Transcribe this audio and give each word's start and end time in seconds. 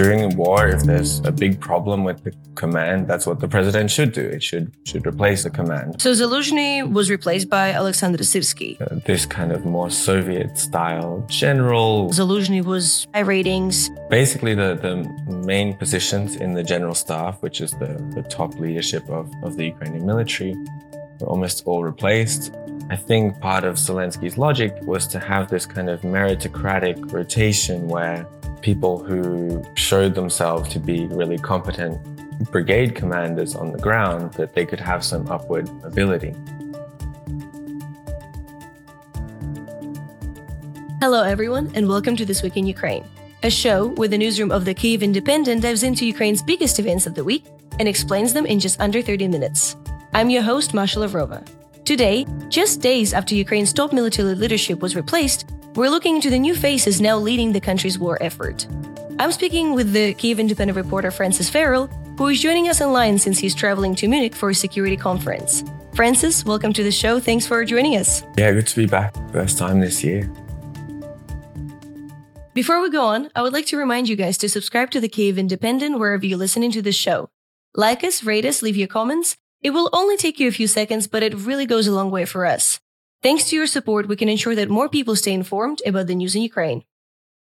during 0.00 0.32
a 0.32 0.34
war, 0.34 0.66
if 0.68 0.82
there's 0.84 1.18
a 1.26 1.32
big 1.32 1.60
problem 1.60 2.04
with 2.04 2.24
the 2.24 2.32
command, 2.54 3.06
that's 3.06 3.26
what 3.26 3.38
the 3.38 3.48
president 3.56 3.90
should 3.90 4.12
do. 4.12 4.22
It 4.36 4.42
should 4.42 4.72
should 4.84 5.06
replace 5.06 5.42
the 5.42 5.50
command. 5.50 6.00
So 6.00 6.12
Zaluzhny 6.12 6.90
was 6.98 7.10
replaced 7.10 7.48
by 7.50 7.66
Alexander 7.72 8.18
Syrsky. 8.32 8.80
Uh, 8.80 9.00
this 9.04 9.26
kind 9.26 9.52
of 9.52 9.60
more 9.66 9.90
Soviet 9.90 10.56
style 10.56 11.12
general. 11.28 12.08
Zaluzhny 12.20 12.64
was 12.64 13.06
high 13.14 13.26
ratings. 13.34 13.90
Basically, 14.08 14.54
the, 14.54 14.70
the 14.86 14.94
main 15.52 15.76
positions 15.76 16.36
in 16.36 16.54
the 16.54 16.62
general 16.62 16.94
staff, 16.94 17.42
which 17.42 17.60
is 17.60 17.70
the, 17.72 17.90
the 18.16 18.22
top 18.38 18.54
leadership 18.64 19.04
of, 19.10 19.30
of 19.42 19.58
the 19.58 19.66
Ukrainian 19.66 20.06
military, 20.06 20.54
were 21.18 21.28
almost 21.32 21.56
all 21.66 21.82
replaced. 21.84 22.54
I 22.90 22.96
think 22.96 23.38
part 23.38 23.62
of 23.62 23.76
Zelensky's 23.76 24.36
logic 24.36 24.76
was 24.82 25.06
to 25.06 25.20
have 25.20 25.48
this 25.48 25.64
kind 25.64 25.88
of 25.88 26.00
meritocratic 26.00 27.12
rotation 27.12 27.86
where 27.86 28.26
people 28.62 28.98
who 28.98 29.64
showed 29.76 30.16
themselves 30.16 30.68
to 30.70 30.80
be 30.80 31.06
really 31.06 31.38
competent 31.38 32.02
brigade 32.50 32.96
commanders 32.96 33.54
on 33.54 33.70
the 33.70 33.78
ground, 33.78 34.32
that 34.32 34.54
they 34.54 34.66
could 34.66 34.80
have 34.80 35.04
some 35.04 35.28
upward 35.28 35.68
mobility. 35.84 36.34
Hello, 41.00 41.22
everyone, 41.22 41.70
and 41.76 41.88
welcome 41.88 42.16
to 42.16 42.24
This 42.24 42.42
Week 42.42 42.56
in 42.56 42.66
Ukraine, 42.66 43.08
a 43.44 43.50
show 43.50 43.90
where 43.90 44.08
the 44.08 44.18
newsroom 44.18 44.50
of 44.50 44.64
the 44.64 44.74
Kyiv 44.74 45.02
Independent 45.02 45.62
dives 45.62 45.84
into 45.84 46.04
Ukraine's 46.04 46.42
biggest 46.42 46.80
events 46.80 47.06
of 47.06 47.14
the 47.14 47.22
week 47.22 47.44
and 47.78 47.86
explains 47.86 48.32
them 48.34 48.46
in 48.46 48.58
just 48.58 48.80
under 48.80 49.00
30 49.00 49.28
minutes. 49.28 49.76
I'm 50.12 50.28
your 50.28 50.42
host, 50.42 50.74
Masha 50.74 50.98
Lavrova. 50.98 51.46
Today, 51.90 52.24
just 52.48 52.80
days 52.80 53.12
after 53.12 53.34
Ukraine's 53.34 53.72
top 53.72 53.92
military 53.92 54.36
leadership 54.36 54.80
was 54.80 54.94
replaced, 54.94 55.50
we're 55.74 55.88
looking 55.88 56.14
into 56.14 56.30
the 56.30 56.38
new 56.38 56.54
faces 56.54 57.00
now 57.00 57.18
leading 57.18 57.50
the 57.50 57.60
country's 57.60 57.98
war 57.98 58.16
effort. 58.20 58.68
I'm 59.18 59.32
speaking 59.32 59.74
with 59.74 59.92
the 59.92 60.14
Kyiv 60.14 60.38
Independent 60.38 60.76
reporter 60.76 61.10
Francis 61.10 61.50
Farrell, 61.50 61.88
who 62.16 62.28
is 62.28 62.40
joining 62.40 62.68
us 62.68 62.80
online 62.80 63.18
since 63.18 63.40
he's 63.40 63.56
traveling 63.56 63.96
to 63.96 64.06
Munich 64.06 64.36
for 64.36 64.50
a 64.50 64.54
security 64.54 64.96
conference. 64.96 65.64
Francis, 65.96 66.44
welcome 66.44 66.72
to 66.74 66.84
the 66.84 66.92
show. 66.92 67.18
Thanks 67.18 67.44
for 67.44 67.64
joining 67.64 67.96
us. 67.96 68.22
Yeah, 68.38 68.52
good 68.52 68.68
to 68.68 68.76
be 68.76 68.86
back. 68.86 69.12
First 69.32 69.58
time 69.58 69.80
this 69.80 70.04
year. 70.04 70.32
Before 72.54 72.80
we 72.80 72.90
go 72.90 73.04
on, 73.04 73.30
I 73.34 73.42
would 73.42 73.52
like 73.52 73.66
to 73.66 73.76
remind 73.76 74.08
you 74.08 74.14
guys 74.14 74.38
to 74.38 74.48
subscribe 74.48 74.92
to 74.92 75.00
the 75.00 75.08
Kyiv 75.08 75.38
Independent 75.38 75.98
wherever 75.98 76.24
you're 76.24 76.38
listening 76.38 76.70
to 76.70 76.82
this 76.82 76.94
show. 76.94 77.30
Like 77.74 78.04
us, 78.04 78.22
rate 78.22 78.44
us, 78.44 78.62
leave 78.62 78.76
your 78.76 78.86
comments. 78.86 79.36
It 79.62 79.70
will 79.70 79.90
only 79.92 80.16
take 80.16 80.40
you 80.40 80.48
a 80.48 80.52
few 80.52 80.66
seconds, 80.66 81.06
but 81.06 81.22
it 81.22 81.34
really 81.34 81.66
goes 81.66 81.86
a 81.86 81.92
long 81.92 82.10
way 82.10 82.24
for 82.24 82.46
us. 82.46 82.80
Thanks 83.22 83.44
to 83.50 83.56
your 83.56 83.66
support, 83.66 84.08
we 84.08 84.16
can 84.16 84.30
ensure 84.30 84.54
that 84.54 84.70
more 84.70 84.88
people 84.88 85.14
stay 85.14 85.32
informed 85.32 85.82
about 85.84 86.06
the 86.06 86.14
news 86.14 86.34
in 86.34 86.42
Ukraine. 86.42 86.82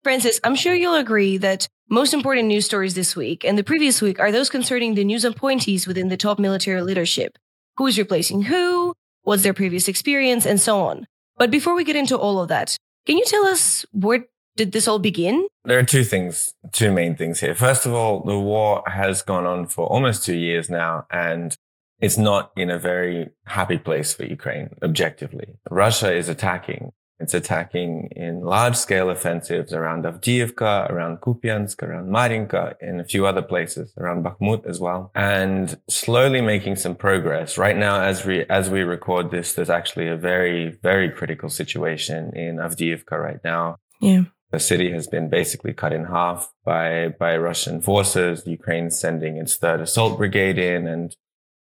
Francis, 0.02 0.40
I'm 0.42 0.56
sure 0.56 0.74
you'll 0.74 0.96
agree 0.96 1.38
that 1.38 1.68
most 1.88 2.12
important 2.12 2.48
news 2.48 2.66
stories 2.66 2.94
this 2.94 3.14
week 3.14 3.44
and 3.44 3.56
the 3.56 3.62
previous 3.62 4.02
week 4.02 4.18
are 4.18 4.32
those 4.32 4.50
concerning 4.50 4.94
the 4.94 5.04
news 5.04 5.24
appointees 5.24 5.86
within 5.86 6.08
the 6.08 6.16
top 6.16 6.40
military 6.40 6.82
leadership. 6.82 7.38
Who 7.76 7.86
is 7.86 7.98
replacing 7.98 8.42
who? 8.42 8.94
What's 9.22 9.44
their 9.44 9.54
previous 9.54 9.86
experience? 9.86 10.44
And 10.44 10.60
so 10.60 10.80
on. 10.80 11.06
But 11.36 11.52
before 11.52 11.74
we 11.74 11.84
get 11.84 11.94
into 11.94 12.18
all 12.18 12.40
of 12.40 12.48
that, 12.48 12.76
can 13.06 13.16
you 13.16 13.24
tell 13.24 13.46
us 13.46 13.86
where 13.92 14.26
did 14.56 14.72
this 14.72 14.88
all 14.88 14.98
begin? 14.98 15.46
There 15.64 15.78
are 15.78 15.84
two 15.84 16.02
things, 16.02 16.54
two 16.72 16.90
main 16.90 17.14
things 17.14 17.38
here. 17.38 17.54
First 17.54 17.86
of 17.86 17.94
all, 17.94 18.20
the 18.24 18.38
war 18.38 18.82
has 18.88 19.22
gone 19.22 19.46
on 19.46 19.66
for 19.66 19.86
almost 19.86 20.24
two 20.24 20.36
years 20.36 20.68
now, 20.68 21.06
and 21.10 21.56
it's 22.00 22.18
not 22.18 22.52
in 22.56 22.70
a 22.70 22.78
very 22.78 23.30
happy 23.46 23.78
place 23.78 24.14
for 24.14 24.24
Ukraine, 24.24 24.70
objectively. 24.82 25.58
Russia 25.70 26.12
is 26.12 26.28
attacking. 26.28 26.92
It's 27.20 27.34
attacking 27.34 28.10
in 28.14 28.42
large 28.42 28.76
scale 28.76 29.10
offensives 29.10 29.72
around 29.72 30.04
Avdiivka, 30.04 30.88
around 30.88 31.20
Kupiansk, 31.20 31.82
around 31.82 32.10
Marinka, 32.10 32.76
in 32.80 33.00
a 33.00 33.04
few 33.04 33.26
other 33.26 33.42
places, 33.42 33.92
around 33.98 34.24
Bakhmut 34.24 34.64
as 34.66 34.78
well, 34.78 35.10
and 35.16 35.80
slowly 35.90 36.40
making 36.40 36.76
some 36.76 36.94
progress. 36.94 37.58
Right 37.58 37.76
now, 37.76 38.00
as 38.00 38.24
we, 38.24 38.44
as 38.48 38.70
we 38.70 38.82
record 38.82 39.32
this, 39.32 39.54
there's 39.54 39.70
actually 39.70 40.06
a 40.06 40.16
very, 40.16 40.78
very 40.80 41.10
critical 41.10 41.48
situation 41.48 42.30
in 42.36 42.58
Avdiivka 42.58 43.20
right 43.20 43.40
now. 43.42 43.78
Yeah. 44.00 44.22
The 44.52 44.60
city 44.60 44.92
has 44.92 45.08
been 45.08 45.28
basically 45.28 45.74
cut 45.74 45.92
in 45.92 46.04
half 46.04 46.50
by, 46.64 47.08
by 47.18 47.36
Russian 47.36 47.82
forces. 47.82 48.46
Ukraine 48.46 48.90
sending 48.90 49.36
its 49.36 49.56
third 49.56 49.80
assault 49.80 50.18
brigade 50.18 50.56
in 50.56 50.86
and 50.86 51.14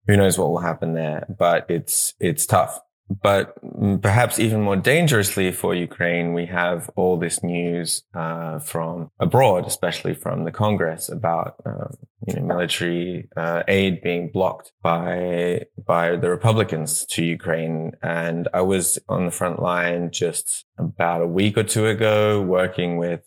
who 0.08 0.16
knows 0.16 0.36
what 0.36 0.48
will 0.48 0.58
happen 0.58 0.94
there, 0.94 1.26
but 1.38 1.66
it's, 1.68 2.14
it's 2.18 2.46
tough. 2.46 2.80
But 3.22 3.54
perhaps 4.02 4.38
even 4.38 4.60
more 4.60 4.76
dangerously 4.76 5.50
for 5.50 5.74
Ukraine, 5.74 6.34
we 6.34 6.44
have 6.46 6.90
all 6.94 7.16
this 7.16 7.42
news 7.42 8.02
uh, 8.14 8.58
from 8.58 9.10
abroad, 9.18 9.66
especially 9.66 10.14
from 10.14 10.44
the 10.44 10.50
Congress, 10.50 11.08
about 11.08 11.54
uh, 11.64 11.88
you 12.26 12.34
know, 12.34 12.42
military 12.42 13.28
uh, 13.34 13.62
aid 13.66 14.02
being 14.02 14.30
blocked 14.30 14.72
by 14.82 15.64
by 15.86 16.16
the 16.16 16.28
Republicans 16.28 17.06
to 17.06 17.24
Ukraine. 17.24 17.92
And 18.02 18.46
I 18.52 18.60
was 18.60 18.98
on 19.08 19.24
the 19.24 19.30
front 19.30 19.62
line 19.62 20.10
just 20.10 20.66
about 20.76 21.22
a 21.22 21.26
week 21.26 21.56
or 21.56 21.62
two 21.62 21.86
ago, 21.86 22.42
working 22.42 22.98
with 22.98 23.22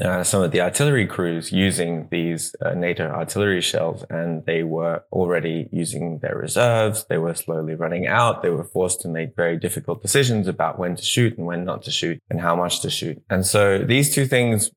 uh, 0.00 0.24
some 0.24 0.42
of 0.42 0.50
the 0.50 0.60
artillery 0.60 1.06
crews 1.06 1.52
using 1.52 2.08
these 2.10 2.54
uh, 2.64 2.74
NATO 2.74 3.08
artillery 3.08 3.60
shells, 3.60 4.04
and 4.10 4.44
they 4.46 4.62
were 4.62 5.04
already 5.12 5.68
using 5.72 6.18
their 6.18 6.36
reserves. 6.36 7.04
They 7.08 7.18
were 7.18 7.34
slowly 7.34 7.74
running 7.74 8.06
out. 8.06 8.42
They 8.42 8.50
were 8.50 8.64
forced 8.64 9.00
to 9.02 9.08
make 9.08 9.36
very 9.36 9.58
difficult 9.58 10.02
decisions 10.02 10.48
about 10.48 10.78
when 10.78 10.96
to 10.96 11.02
shoot 11.02 11.36
and 11.36 11.46
when 11.46 11.64
not 11.64 11.82
to 11.84 11.90
shoot 11.90 12.20
and 12.30 12.40
how 12.40 12.56
much 12.56 12.80
to 12.82 12.90
shoot. 12.90 13.22
And 13.28 13.46
so 13.46 13.78
these 13.78 14.14
two 14.14 14.26
things 14.26 14.70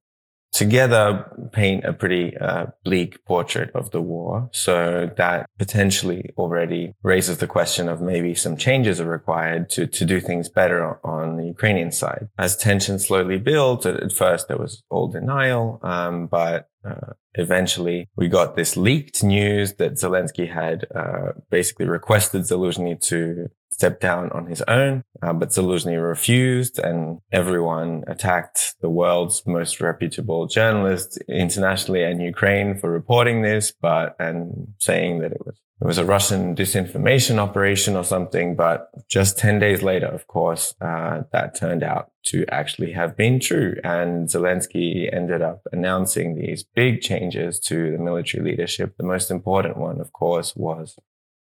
together 0.53 1.25
paint 1.51 1.83
a 1.83 1.91
pretty 1.91 2.37
uh, 2.37 2.67
bleak 2.85 3.23
portrait 3.25 3.71
of 3.73 3.91
the 3.91 4.01
war. 4.01 4.49
So 4.53 5.09
that 5.17 5.49
potentially 5.57 6.31
already 6.37 6.93
raises 7.01 7.39
the 7.39 7.47
question 7.47 7.89
of 7.89 8.01
maybe 8.01 8.35
some 8.35 8.55
changes 8.55 9.01
are 9.01 9.09
required 9.09 9.69
to, 9.71 9.87
to 9.87 10.05
do 10.05 10.21
things 10.21 10.49
better 10.49 10.99
on 11.05 11.37
the 11.37 11.45
Ukrainian 11.45 11.91
side. 11.91 12.29
As 12.37 12.55
tension 12.55 12.99
slowly 12.99 13.39
built, 13.39 13.85
at 13.85 14.13
first 14.13 14.47
there 14.47 14.57
was 14.57 14.83
all 14.89 15.07
denial, 15.07 15.79
um, 15.83 16.27
but 16.27 16.69
uh, 16.87 17.13
eventually 17.35 18.09
we 18.15 18.27
got 18.27 18.55
this 18.55 18.75
leaked 18.77 19.23
news 19.23 19.73
that 19.75 19.93
Zelensky 19.93 20.51
had 20.51 20.85
uh, 20.93 21.33
basically 21.49 21.87
requested 21.87 22.41
Zaluzhny 22.41 22.99
to 23.07 23.49
step 23.71 23.99
down 23.99 24.31
on 24.31 24.45
his 24.45 24.61
own, 24.67 25.03
uh, 25.21 25.33
but 25.33 25.49
Zaluzhny 25.49 26.01
refused 26.01 26.77
and 26.79 27.19
everyone 27.31 28.03
attacked 28.07 28.75
the 28.81 28.89
world's 28.89 29.45
most 29.47 29.81
reputable 29.81 30.45
journalist 30.45 31.17
internationally 31.27 32.03
and 32.03 32.21
Ukraine 32.21 32.77
for 32.77 32.91
reporting 32.91 33.41
this, 33.41 33.73
but, 33.81 34.15
and 34.19 34.73
saying 34.77 35.19
that 35.19 35.31
it 35.31 35.45
was 35.45 35.59
it 35.83 35.85
was 35.85 35.97
a 35.97 36.05
Russian 36.05 36.55
disinformation 36.55 37.39
operation 37.39 37.97
or 37.97 38.05
something. 38.05 38.55
But 38.55 38.89
just 39.09 39.37
10 39.37 39.59
days 39.59 39.83
later, 39.83 40.07
of 40.07 40.27
course, 40.27 40.73
uh, 40.79 41.23
that 41.33 41.55
turned 41.55 41.83
out 41.83 42.09
to 42.27 42.45
actually 42.49 42.93
have 42.93 43.17
been 43.17 43.41
true. 43.41 43.75
And 43.83 44.29
Zelensky 44.29 45.13
ended 45.13 45.41
up 45.41 45.63
announcing 45.73 46.35
these 46.39 46.63
big 46.63 47.01
changes 47.01 47.59
to 47.61 47.91
the 47.91 47.97
military 47.97 48.49
leadership. 48.49 48.95
The 48.95 49.03
most 49.03 49.29
important 49.29 49.75
one, 49.75 49.99
of 49.99 50.13
course, 50.13 50.55
was 50.55 50.97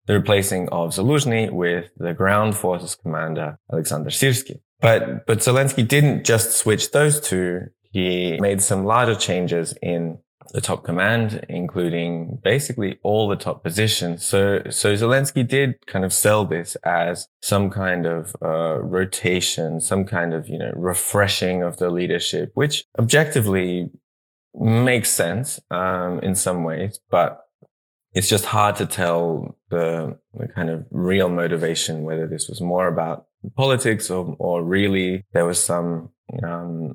the 0.07 0.13
replacing 0.13 0.69
of 0.69 0.89
Zaluzhny 0.89 1.51
with 1.51 1.91
the 1.97 2.15
ground 2.15 2.57
forces 2.57 2.95
commander, 2.95 3.59
Alexander 3.71 4.09
Syrsky. 4.09 4.59
But, 4.79 5.27
but 5.27 5.37
Zelensky 5.37 5.87
didn't 5.87 6.23
just 6.23 6.53
switch 6.53 6.89
those 6.89 7.21
two. 7.21 7.67
He 7.91 8.39
made 8.39 8.63
some 8.63 8.85
larger 8.85 9.13
changes 9.13 9.75
in 9.83 10.17
the 10.53 10.61
top 10.61 10.83
command, 10.83 11.45
including 11.49 12.39
basically 12.43 12.99
all 13.03 13.27
the 13.27 13.35
top 13.35 13.63
positions. 13.63 14.25
So, 14.25 14.61
so 14.69 14.93
Zelensky 14.93 15.47
did 15.47 15.75
kind 15.87 16.05
of 16.05 16.13
sell 16.13 16.45
this 16.45 16.75
as 16.83 17.27
some 17.41 17.69
kind 17.69 18.05
of 18.05 18.35
uh, 18.41 18.79
rotation, 18.81 19.79
some 19.81 20.05
kind 20.05 20.33
of 20.33 20.47
you 20.47 20.57
know 20.57 20.71
refreshing 20.75 21.63
of 21.63 21.77
the 21.77 21.89
leadership, 21.89 22.51
which 22.53 22.85
objectively 22.99 23.89
makes 24.53 25.09
sense 25.09 25.59
um, 25.71 26.19
in 26.19 26.35
some 26.35 26.63
ways, 26.63 26.99
but 27.09 27.45
it's 28.13 28.27
just 28.27 28.45
hard 28.45 28.75
to 28.75 28.85
tell 28.85 29.57
the, 29.69 30.17
the 30.33 30.47
kind 30.47 30.69
of 30.69 30.85
real 30.91 31.29
motivation 31.29 32.03
whether 32.03 32.27
this 32.27 32.49
was 32.49 32.59
more 32.59 32.87
about 32.87 33.27
politics 33.55 34.09
or, 34.09 34.35
or 34.37 34.63
really 34.63 35.25
there 35.33 35.45
was 35.45 35.63
some 35.63 36.09
um, 36.43 36.93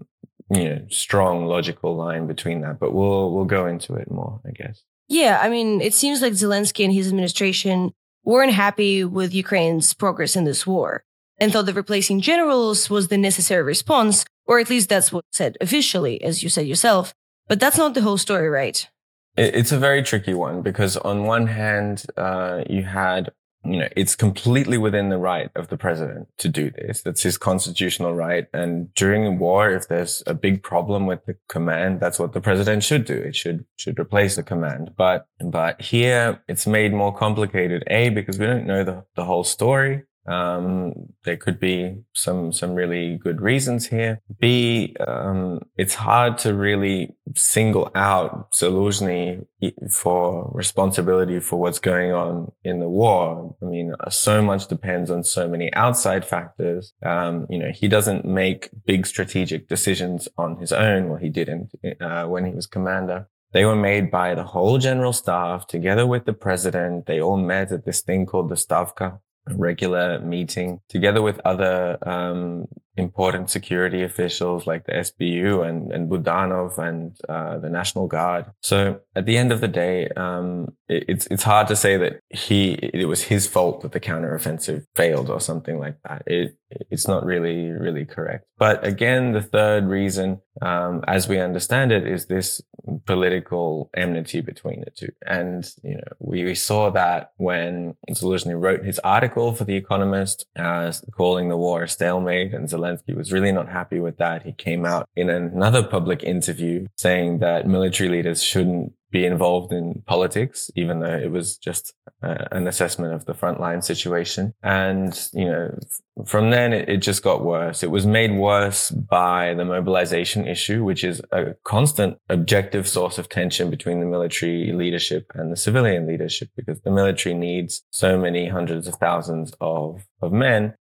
you 0.51 0.69
know 0.69 0.81
strong 0.89 1.47
logical 1.47 1.97
line 1.97 2.27
between 2.27 2.61
that 2.61 2.79
but 2.79 2.93
we'll 2.93 3.33
we'll 3.33 3.45
go 3.45 3.67
into 3.67 3.95
it 3.95 4.11
more 4.11 4.41
i 4.47 4.51
guess. 4.51 4.83
Yeah 5.09 5.39
i 5.43 5.49
mean 5.49 5.81
it 5.81 5.95
seems 5.95 6.23
like 6.23 6.35
zelensky 6.35 6.85
and 6.85 6.93
his 6.93 7.09
administration 7.09 7.93
weren't 8.25 8.53
happy 8.53 9.05
with 9.05 9.35
ukraine's 9.35 9.93
progress 9.95 10.37
in 10.37 10.45
this 10.45 10.67
war 10.67 11.05
and 11.39 11.53
thought 11.53 11.67
that 11.67 11.75
replacing 11.75 12.21
generals 12.21 12.89
was 12.89 13.09
the 13.09 13.19
necessary 13.19 13.63
response 13.63 14.25
or 14.47 14.59
at 14.59 14.71
least 14.71 14.89
that's 14.89 15.13
what 15.13 15.25
said 15.33 15.57
officially 15.61 16.23
as 16.23 16.43
you 16.43 16.49
said 16.49 16.67
yourself 16.67 17.13
but 17.49 17.61
that's 17.61 17.79
not 17.79 17.95
the 17.95 18.03
whole 18.03 18.19
story 18.19 18.49
right? 18.49 18.89
It's 19.37 19.71
a 19.71 19.79
very 19.79 20.03
tricky 20.03 20.35
one 20.35 20.63
because 20.63 20.97
on 20.97 21.25
one 21.25 21.47
hand 21.47 22.07
uh, 22.17 22.65
you 22.69 22.85
had 22.85 23.31
you 23.73 23.81
know, 23.81 23.89
it's 23.97 24.15
completely 24.15 24.79
within 24.79 25.09
the 25.09 25.19
right 25.19 25.51
of 25.55 25.69
the 25.69 25.77
president 25.77 26.29
to 26.39 26.49
do 26.49 26.71
this. 26.71 27.03
That's 27.03 27.23
his 27.23 27.39
constitutional 27.39 28.15
right. 28.15 28.47
And 28.53 28.93
during 28.95 29.27
a 29.27 29.31
war, 29.31 29.71
if 29.71 29.89
there's 29.89 30.23
a 30.27 30.35
big 30.35 30.63
problem 30.63 31.07
with 31.07 31.25
the 31.27 31.37
command, 31.49 32.01
that's 32.01 32.19
what 32.19 32.33
the 32.33 32.41
president 32.41 32.85
should 32.85 33.05
do. 33.05 33.15
It 33.15 33.37
should, 33.37 33.65
should 33.77 33.99
replace 33.99 34.37
the 34.37 34.43
command. 34.43 34.93
But, 34.97 35.27
but 35.41 35.81
here 35.81 36.43
it's 36.49 36.67
made 36.67 36.93
more 36.93 37.15
complicated. 37.15 37.85
A, 37.89 38.11
because 38.11 38.39
we 38.39 38.47
don't 38.47 38.67
know 38.67 38.85
the, 38.85 39.05
the 39.15 39.25
whole 39.25 39.45
story. 39.45 40.05
Um, 40.29 40.93
there 41.25 41.37
could 41.37 41.61
be 41.61 42.03
some 42.15 42.53
some 42.53 42.75
really 42.75 43.17
good 43.17 43.41
reasons 43.41 43.87
here. 43.87 44.21
B, 44.41 44.97
um, 45.07 45.61
it's 45.77 45.95
hard 45.95 46.39
to 46.39 46.55
really 46.55 47.15
single 47.35 47.91
out 47.95 48.53
Zaluzhny 48.53 49.47
for 49.91 50.51
responsibility 50.55 51.41
for 51.41 51.59
what's 51.59 51.79
going 51.79 52.13
on 52.13 52.53
in 52.65 52.81
the 52.81 52.89
war. 52.89 53.57
I 53.63 53.65
mean, 53.65 53.95
so 54.11 54.43
much 54.43 54.69
depends 54.69 55.11
on 55.11 55.25
so 55.25 55.49
many 55.49 55.73
outside 55.75 56.25
factors. 56.25 56.93
Um, 57.05 57.47
you 57.51 57.59
know, 57.59 57.71
he 57.73 57.89
doesn't 57.89 58.25
make 58.25 58.71
big 58.87 59.07
strategic 59.07 59.69
decisions 59.69 60.29
on 60.37 60.57
his 60.57 60.73
own. 60.73 61.09
Well, 61.09 61.19
he 61.19 61.29
didn't 61.29 61.73
uh, 62.01 62.27
when 62.27 62.45
he 62.45 62.53
was 62.53 62.67
commander. 62.67 63.29
They 63.53 63.65
were 63.65 63.77
made 63.77 64.11
by 64.11 64.35
the 64.35 64.45
whole 64.45 64.79
general 64.79 65.13
staff 65.13 65.67
together 65.67 66.07
with 66.07 66.27
the 66.27 66.33
president. 66.33 67.07
They 67.07 67.21
all 67.21 67.37
met 67.37 67.73
at 67.73 67.85
this 67.85 68.03
thing 68.03 68.27
called 68.27 68.51
the 68.51 68.55
Stavka, 68.57 69.21
regular 69.51 70.19
meeting 70.21 70.81
together 70.89 71.23
with 71.23 71.41
other 71.45 71.99
um, 72.07 72.67
important 72.97 73.51
security 73.51 74.03
officials 74.03 74.67
like 74.67 74.87
the 74.87 74.93
SBU 74.93 75.67
and, 75.67 75.93
and 75.93 76.11
Budanov 76.11 76.79
and 76.79 77.17
uh, 77.29 77.59
the 77.59 77.69
National 77.69 78.07
Guard. 78.07 78.47
So 78.63 79.01
at 79.15 79.27
the 79.27 79.37
end 79.37 79.53
of 79.53 79.61
the 79.61 79.69
day, 79.69 80.09
um, 80.17 80.75
it, 80.89 81.05
it's 81.09 81.27
it's 81.27 81.43
hard 81.43 81.69
to 81.69 81.77
say 81.77 81.97
that 81.97 82.21
he 82.31 82.73
it 82.73 83.07
was 83.07 83.23
his 83.23 83.47
fault 83.47 83.83
that 83.83 83.93
the 83.93 84.01
counteroffensive 84.01 84.87
failed 84.95 85.31
or 85.31 85.41
something 85.41 85.79
like 85.79 85.97
that. 86.09 86.23
It 86.27 86.57
it's 86.91 87.07
not 87.07 87.25
really 87.25 87.71
really 87.71 88.05
correct. 88.05 88.47
But 88.59 88.85
again, 88.85 89.33
the 89.33 89.43
third 89.43 89.85
reason, 89.85 90.41
um, 90.63 91.05
as 91.07 91.29
we 91.29 91.39
understand 91.39 91.93
it, 91.93 92.07
is 92.07 92.27
this 92.27 92.63
political 93.05 93.91
enmity 93.97 94.41
between 94.41 94.81
the 94.81 94.91
two. 94.91 95.13
And 95.27 95.69
you 95.83 95.97
know, 95.97 96.13
we, 96.19 96.55
saw 96.55 96.91
that 96.91 97.33
when 97.37 97.97
Zelensky 98.11 98.59
wrote 98.59 98.85
his 98.85 98.99
article 99.01 99.53
for 99.53 99.65
The 99.65 99.77
Economist, 99.77 100.47
uh, 100.57 100.93
calling 101.13 101.49
the 101.49 101.57
war 101.57 101.83
a 101.83 101.89
stalemate, 101.89 102.55
and 102.55 102.69
Zelensky 102.69 103.15
was 103.15 103.33
really 103.33 103.53
not 103.53 103.69
happy 103.69 104.01
with 104.01 104.19
that. 104.19 104.45
He 104.45 104.53
came 104.53 104.87
out 104.87 105.09
in 105.17 105.29
another 105.29 105.83
public 105.83 106.23
interview 106.23 106.87
saying 106.97 107.39
that 107.41 107.67
military 107.67 108.09
leaders 108.09 108.43
shouldn't 108.43 108.93
be 109.17 109.25
involved 109.25 109.73
in 109.73 110.03
politics, 110.07 110.71
even 110.77 111.01
though 111.01 111.19
it 111.27 111.31
was 111.31 111.57
just 111.57 111.95
uh, 112.23 112.45
an 112.53 112.69
assessment 112.69 113.15
of 113.15 113.25
the 113.25 113.33
frontline 113.33 113.83
situation. 113.83 114.53
And, 114.63 115.13
you 115.33 115.47
know, 115.47 115.79
from 116.27 116.51
then 116.51 116.75
it, 116.75 116.89
it, 116.89 116.99
just 116.99 117.23
got 117.23 117.43
worse. 117.43 117.83
It 117.83 117.91
was 117.91 118.05
made 118.07 118.33
worse 118.37 118.91
by 118.91 119.55
the 119.55 119.65
mobilization 119.65 120.47
issue, 120.47 120.85
which 120.85 121.03
is 121.03 121.23
a 121.33 121.55
constant 121.65 122.19
objective 122.29 122.87
source 122.87 123.17
of 123.17 123.31
tension 123.31 123.71
between 123.71 124.01
the 124.01 124.07
military 124.07 124.73
leadership 124.73 125.33
and 125.35 125.51
the 125.51 125.57
civilian 125.57 126.07
leadership, 126.07 126.51
because 126.55 126.81
the 126.83 126.91
military 126.91 127.35
needs 127.35 127.83
so 127.91 128.19
many 128.19 128.49
hundreds 128.49 128.87
of 128.87 128.97
thousands 128.97 129.55
of, 129.63 130.07
of 130.21 130.31
men 130.31 130.75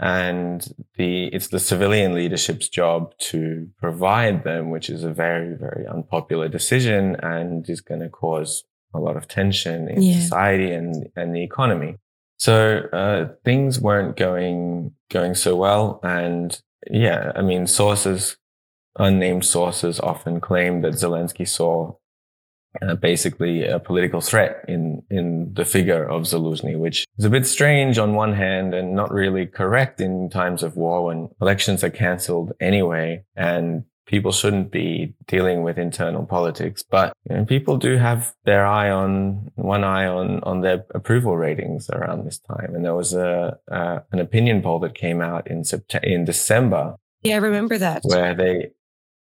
and 0.00 0.66
the 0.96 1.26
it's 1.26 1.48
the 1.48 1.60
civilian 1.60 2.14
leadership's 2.14 2.68
job 2.68 3.12
to 3.18 3.68
provide 3.78 4.44
them, 4.44 4.70
which 4.70 4.88
is 4.88 5.04
a 5.04 5.12
very 5.12 5.54
very 5.54 5.86
unpopular 5.86 6.48
decision 6.48 7.16
and 7.22 7.68
is 7.68 7.82
going 7.82 8.00
to 8.00 8.08
cause 8.08 8.64
a 8.94 8.98
lot 8.98 9.16
of 9.16 9.28
tension 9.28 9.88
in 9.88 10.02
yeah. 10.02 10.20
society 10.20 10.72
and 10.72 11.08
and 11.14 11.34
the 11.34 11.42
economy. 11.42 11.96
So 12.38 12.88
uh, 12.92 13.34
things 13.44 13.78
weren't 13.78 14.16
going 14.16 14.92
going 15.10 15.34
so 15.34 15.54
well, 15.54 16.00
and 16.02 16.60
yeah, 16.90 17.32
I 17.36 17.42
mean 17.42 17.66
sources, 17.66 18.38
unnamed 18.98 19.44
sources, 19.44 20.00
often 20.00 20.40
claim 20.40 20.80
that 20.80 20.94
Zelensky 20.94 21.46
saw 21.46 21.92
uh, 22.82 22.94
basically 22.94 23.64
a 23.64 23.78
political 23.78 24.20
threat 24.20 24.64
in 24.68 25.02
in 25.10 25.52
the 25.54 25.64
figure 25.64 26.04
of 26.08 26.22
Zaluzhny, 26.22 26.78
which 26.78 27.06
is 27.18 27.24
a 27.24 27.30
bit 27.30 27.46
strange 27.46 27.98
on 27.98 28.14
one 28.14 28.34
hand 28.34 28.74
and 28.74 28.94
not 28.94 29.12
really 29.12 29.46
correct 29.46 30.00
in 30.00 30.30
times 30.30 30.62
of 30.62 30.76
war 30.76 31.04
when 31.06 31.28
elections 31.40 31.82
are 31.82 31.90
cancelled 31.90 32.52
anyway 32.60 33.24
and 33.36 33.84
people 34.10 34.32
shouldn't 34.32 34.72
be 34.72 35.14
dealing 35.28 35.62
with 35.62 35.78
internal 35.78 36.26
politics. 36.26 36.82
But 36.82 37.16
you 37.28 37.36
know, 37.36 37.44
people 37.44 37.76
do 37.76 37.96
have 37.96 38.34
their 38.44 38.66
eye 38.66 38.90
on 38.90 39.50
one 39.54 39.84
eye 39.84 40.06
on 40.06 40.40
on 40.42 40.60
their 40.60 40.84
approval 40.94 41.36
ratings 41.36 41.88
around 41.88 42.24
this 42.24 42.38
time, 42.38 42.74
and 42.74 42.84
there 42.84 42.94
was 42.94 43.14
a 43.14 43.58
uh, 43.70 44.00
an 44.12 44.18
opinion 44.18 44.62
poll 44.62 44.80
that 44.80 44.94
came 44.94 45.20
out 45.20 45.46
in 45.46 45.64
September 45.64 46.06
in 46.06 46.24
December. 46.24 46.96
Yeah, 47.22 47.36
I 47.36 47.38
remember 47.38 47.78
that. 47.78 48.02
Where 48.02 48.34
they 48.34 48.70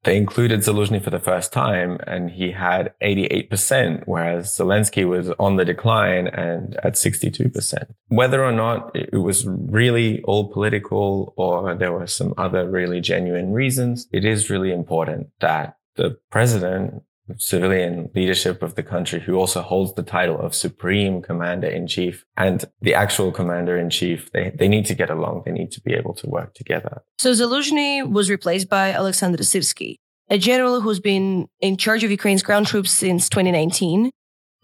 they 0.03 0.17
included 0.17 0.61
Zelensky 0.61 1.03
for 1.03 1.09
the 1.09 1.19
first 1.19 1.51
time 1.51 1.97
and 2.07 2.31
he 2.31 2.51
had 2.51 2.94
88%, 3.01 4.03
whereas 4.05 4.55
Zelensky 4.57 5.07
was 5.07 5.31
on 5.39 5.57
the 5.57 5.65
decline 5.65 6.27
and 6.27 6.75
at 6.83 6.94
62%. 6.94 7.88
Whether 8.07 8.44
or 8.44 8.51
not 8.51 8.95
it 8.95 9.17
was 9.17 9.45
really 9.47 10.21
all 10.23 10.51
political 10.51 11.33
or 11.35 11.75
there 11.75 11.91
were 11.91 12.07
some 12.07 12.33
other 12.38 12.69
really 12.69 13.01
genuine 13.01 13.51
reasons, 13.51 14.07
it 14.11 14.23
is 14.23 14.49
really 14.49 14.71
important 14.71 15.27
that 15.39 15.77
the 15.95 16.17
president 16.31 17.03
civilian 17.38 18.09
leadership 18.15 18.63
of 18.63 18.75
the 18.75 18.83
country 18.83 19.19
who 19.19 19.35
also 19.35 19.62
holds 19.62 19.94
the 19.95 20.03
title 20.03 20.39
of 20.39 20.56
supreme 20.56 21.21
commander 21.21 21.68
in 21.68 21.88
chief 21.88 22.25
and 22.38 22.65
the 22.81 22.94
actual 22.94 23.31
commander 23.31 23.77
in 23.77 23.89
chief. 23.89 24.31
They, 24.31 24.51
they 24.56 24.68
need 24.68 24.85
to 24.85 24.94
get 24.94 25.09
along. 25.09 25.44
They 25.45 25.51
need 25.51 25.71
to 25.71 25.81
be 25.81 25.94
able 25.94 26.13
to 26.15 26.27
work 26.29 26.53
together. 26.53 27.03
So 27.19 27.31
zaluzhny 27.31 28.09
was 28.09 28.29
replaced 28.29 28.69
by 28.69 28.91
alexander 28.91 29.38
syrsky 29.39 29.97
a 30.29 30.38
general 30.38 30.81
who's 30.81 31.00
been 31.00 31.47
in 31.59 31.77
charge 31.77 32.03
of 32.03 32.12
ukraine's 32.12 32.44
ground 32.44 32.68
troops 32.68 32.91
since 32.91 33.30
2019 33.30 34.12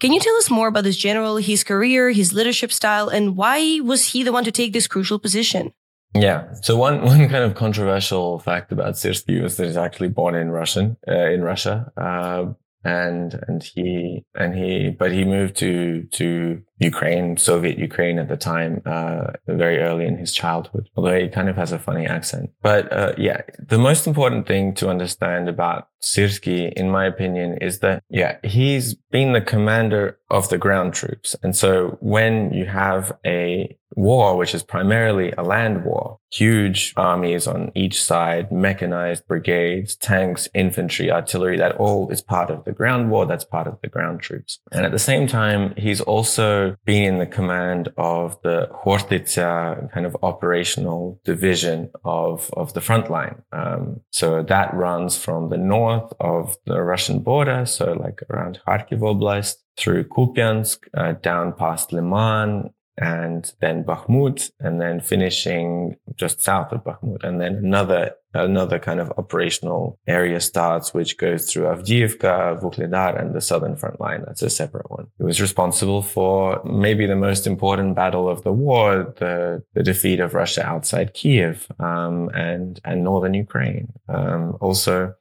can 0.00 0.12
you 0.12 0.20
tell 0.20 0.36
us 0.36 0.50
more 0.50 0.68
about 0.68 0.84
this 0.84 0.96
general 0.96 1.36
his 1.36 1.64
career 1.64 2.10
his 2.10 2.32
leadership 2.32 2.72
style 2.72 3.08
and 3.08 3.36
why 3.36 3.80
was 3.82 4.12
he 4.12 4.22
the 4.22 4.32
one 4.32 4.44
to 4.44 4.52
take 4.52 4.72
this 4.72 4.86
crucial 4.86 5.18
position 5.18 5.72
yeah. 6.14 6.52
So 6.62 6.76
one 6.76 7.02
one 7.04 7.28
kind 7.28 7.44
of 7.44 7.54
controversial 7.54 8.38
fact 8.38 8.72
about 8.72 8.94
Syrsky 8.94 9.42
is 9.42 9.56
that 9.56 9.66
he's 9.66 9.76
actually 9.76 10.08
born 10.08 10.34
in 10.34 10.50
Russian 10.50 10.96
uh, 11.08 11.30
in 11.30 11.42
Russia, 11.42 11.92
uh, 11.96 12.46
and 12.84 13.40
and 13.48 13.62
he 13.62 14.24
and 14.34 14.54
he 14.54 14.90
but 14.90 15.12
he 15.12 15.24
moved 15.24 15.56
to 15.56 16.04
to 16.12 16.62
Ukraine, 16.78 17.36
Soviet 17.36 17.78
Ukraine 17.78 18.18
at 18.18 18.28
the 18.28 18.36
time, 18.36 18.82
uh, 18.84 19.32
very 19.46 19.78
early 19.78 20.06
in 20.06 20.18
his 20.18 20.32
childhood. 20.32 20.88
Although 20.96 21.18
he 21.18 21.28
kind 21.28 21.48
of 21.48 21.56
has 21.56 21.72
a 21.72 21.78
funny 21.78 22.06
accent, 22.06 22.50
but 22.62 22.92
uh, 22.92 23.12
yeah, 23.16 23.42
the 23.58 23.78
most 23.78 24.06
important 24.06 24.46
thing 24.46 24.74
to 24.74 24.88
understand 24.88 25.48
about 25.48 25.88
Syrsky, 26.02 26.72
in 26.72 26.90
my 26.90 27.06
opinion, 27.06 27.58
is 27.58 27.78
that 27.78 28.02
yeah, 28.10 28.38
he's 28.42 28.94
been 29.10 29.32
the 29.32 29.40
commander 29.40 30.18
of 30.30 30.48
the 30.48 30.58
ground 30.58 30.94
troops, 30.94 31.36
and 31.42 31.54
so 31.54 31.96
when 32.00 32.52
you 32.52 32.66
have 32.66 33.16
a 33.24 33.76
war, 33.96 34.36
which 34.36 34.54
is 34.54 34.62
primarily 34.62 35.32
a 35.32 35.42
land 35.42 35.84
war, 35.84 36.18
huge 36.30 36.92
armies 36.96 37.46
on 37.46 37.70
each 37.74 38.02
side, 38.02 38.50
mechanized 38.50 39.26
brigades, 39.26 39.96
tanks, 39.96 40.48
infantry, 40.54 41.10
artillery, 41.10 41.56
that 41.56 41.76
all 41.76 42.10
is 42.10 42.20
part 42.20 42.50
of 42.50 42.64
the 42.64 42.72
ground 42.72 43.10
war. 43.10 43.26
That's 43.26 43.44
part 43.44 43.66
of 43.66 43.78
the 43.82 43.88
ground 43.88 44.20
troops. 44.20 44.58
And 44.72 44.84
at 44.84 44.92
the 44.92 44.98
same 44.98 45.26
time, 45.26 45.74
he's 45.76 46.00
also 46.00 46.63
been 46.84 47.14
in 47.14 47.18
the 47.18 47.26
command 47.26 47.88
of 47.96 48.40
the 48.42 48.68
Khortytsia 48.72 49.92
kind 49.92 50.06
of 50.06 50.16
operational 50.22 51.20
division 51.24 51.90
of, 52.04 52.50
of 52.54 52.72
the 52.74 52.80
front 52.80 53.10
line. 53.10 53.42
Um, 53.52 54.00
so 54.10 54.42
that 54.42 54.74
runs 54.74 55.16
from 55.16 55.50
the 55.50 55.56
north 55.58 56.12
of 56.20 56.56
the 56.66 56.80
Russian 56.82 57.20
border. 57.20 57.66
So 57.66 57.92
like 57.92 58.22
around 58.30 58.60
Kharkiv 58.66 59.00
Oblast 59.00 59.56
through 59.76 60.04
Kupiansk, 60.04 60.78
uh, 60.96 61.12
down 61.12 61.52
past 61.52 61.92
Liman, 61.92 62.70
and 62.96 63.52
then 63.60 63.84
Bakhmut, 63.84 64.50
and 64.60 64.80
then 64.80 65.00
finishing 65.00 65.96
just 66.14 66.40
south 66.40 66.72
of 66.72 66.84
Bakhmut, 66.84 67.24
and 67.24 67.40
then 67.40 67.56
another 67.56 68.12
another 68.34 68.78
kind 68.78 69.00
of 69.00 69.12
operational 69.16 69.98
area 70.06 70.40
starts, 70.40 70.92
which 70.92 71.16
goes 71.16 71.50
through 71.50 71.64
Avdiivka, 71.64 72.60
Vuhledar, 72.60 73.20
and 73.20 73.34
the 73.34 73.40
southern 73.40 73.76
front 73.76 74.00
line. 74.00 74.22
That's 74.26 74.42
a 74.42 74.50
separate 74.50 74.90
one. 74.90 75.06
It 75.18 75.24
was 75.24 75.40
responsible 75.40 76.02
for 76.02 76.60
maybe 76.64 77.06
the 77.06 77.16
most 77.16 77.46
important 77.46 77.94
battle 77.94 78.28
of 78.28 78.42
the 78.42 78.52
war, 78.52 79.14
the 79.18 79.62
the 79.74 79.82
defeat 79.82 80.20
of 80.20 80.34
Russia 80.34 80.64
outside 80.66 81.14
Kiev 81.14 81.68
um, 81.78 82.28
and 82.34 82.80
and 82.84 83.04
northern 83.04 83.34
Ukraine. 83.34 83.92
Um, 84.08 84.56
also 84.60 85.14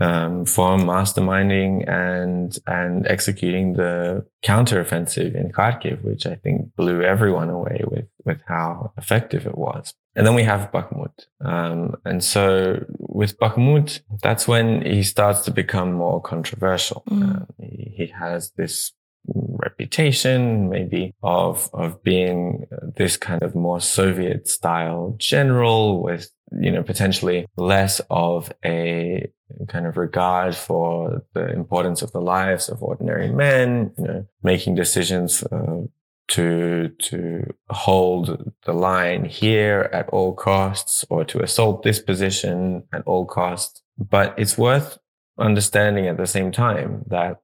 um, 0.00 0.44
for 0.44 0.76
masterminding 0.76 1.88
and 1.88 2.56
and 2.66 3.06
executing 3.06 3.74
the 3.74 4.24
counteroffensive 4.44 5.34
in 5.34 5.50
Kharkiv, 5.50 6.02
which 6.04 6.26
I 6.26 6.36
think 6.36 6.74
blew 6.76 7.02
everyone 7.02 7.50
away 7.50 7.82
with 7.86 8.06
with 8.24 8.40
how 8.46 8.92
effective 8.96 9.46
it 9.46 9.58
was. 9.58 9.94
And 10.18 10.26
then 10.26 10.34
we 10.34 10.42
have 10.42 10.72
Bakhmut, 10.72 11.26
um, 11.40 11.94
and 12.04 12.22
so 12.22 12.84
with 12.98 13.38
Bakhmut, 13.38 14.00
that's 14.20 14.48
when 14.48 14.82
he 14.84 15.02
starts 15.04 15.42
to 15.42 15.52
become 15.52 15.92
more 15.92 16.20
controversial. 16.20 17.04
Mm. 17.08 17.42
Uh, 17.42 17.46
he, 17.60 17.94
he 17.96 18.06
has 18.08 18.50
this 18.56 18.92
reputation, 19.28 20.68
maybe 20.68 21.14
of, 21.22 21.70
of 21.72 22.02
being 22.02 22.66
this 22.96 23.16
kind 23.16 23.42
of 23.42 23.54
more 23.54 23.80
Soviet 23.80 24.48
style 24.48 25.14
general 25.18 26.02
with, 26.02 26.30
you 26.60 26.70
know, 26.70 26.82
potentially 26.82 27.46
less 27.56 28.00
of 28.10 28.52
a 28.64 29.30
kind 29.68 29.86
of 29.86 29.96
regard 29.96 30.54
for 30.54 31.22
the 31.34 31.52
importance 31.52 32.02
of 32.02 32.12
the 32.12 32.20
lives 32.20 32.68
of 32.68 32.82
ordinary 32.82 33.30
men, 33.30 33.92
you 33.98 34.04
know, 34.04 34.26
making 34.42 34.74
decisions 34.74 35.42
uh, 35.44 35.82
to 36.28 36.90
to 36.98 37.54
hold 37.70 38.52
the 38.64 38.72
line 38.72 39.24
here 39.24 39.88
at 39.92 40.08
all 40.10 40.34
costs 40.34 41.04
or 41.08 41.24
to 41.24 41.42
assault 41.42 41.82
this 41.82 42.00
position 42.00 42.84
at 42.92 43.02
all 43.06 43.24
costs. 43.26 43.82
But 43.98 44.34
it's 44.38 44.56
worth 44.58 44.98
understanding 45.38 46.06
at 46.06 46.16
the 46.16 46.26
same 46.26 46.52
time 46.52 47.04
that 47.08 47.40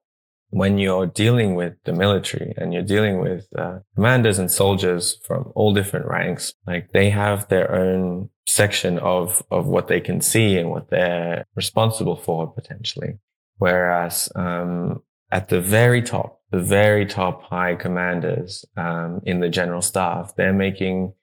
when 0.49 0.77
you're 0.77 1.07
dealing 1.07 1.55
with 1.55 1.73
the 1.83 1.93
military 1.93 2.53
and 2.57 2.73
you're 2.73 2.83
dealing 2.83 3.19
with 3.19 3.47
uh, 3.57 3.79
commanders 3.95 4.39
and 4.39 4.49
soldiers 4.49 5.19
from 5.23 5.51
all 5.55 5.73
different 5.73 6.05
ranks, 6.05 6.53
like 6.67 6.91
they 6.93 7.09
have 7.09 7.47
their 7.49 7.73
own 7.73 8.29
section 8.47 8.99
of 8.99 9.43
of 9.49 9.65
what 9.65 9.87
they 9.87 9.99
can 9.99 10.21
see 10.21 10.57
and 10.57 10.69
what 10.69 10.89
they're 10.89 11.45
responsible 11.55 12.15
for 12.15 12.47
potentially. 12.47 13.17
Whereas 13.57 14.29
um, 14.35 15.01
at 15.31 15.49
the 15.49 15.61
very 15.61 16.01
top, 16.01 16.34
the 16.51 16.59
very 16.59 17.05
top 17.05 17.43
high 17.43 17.75
commanders 17.75 18.65
um, 18.77 19.21
in 19.25 19.39
the 19.39 19.49
general 19.49 19.81
staff, 19.81 20.35
they're 20.35 20.53
making 20.53 21.13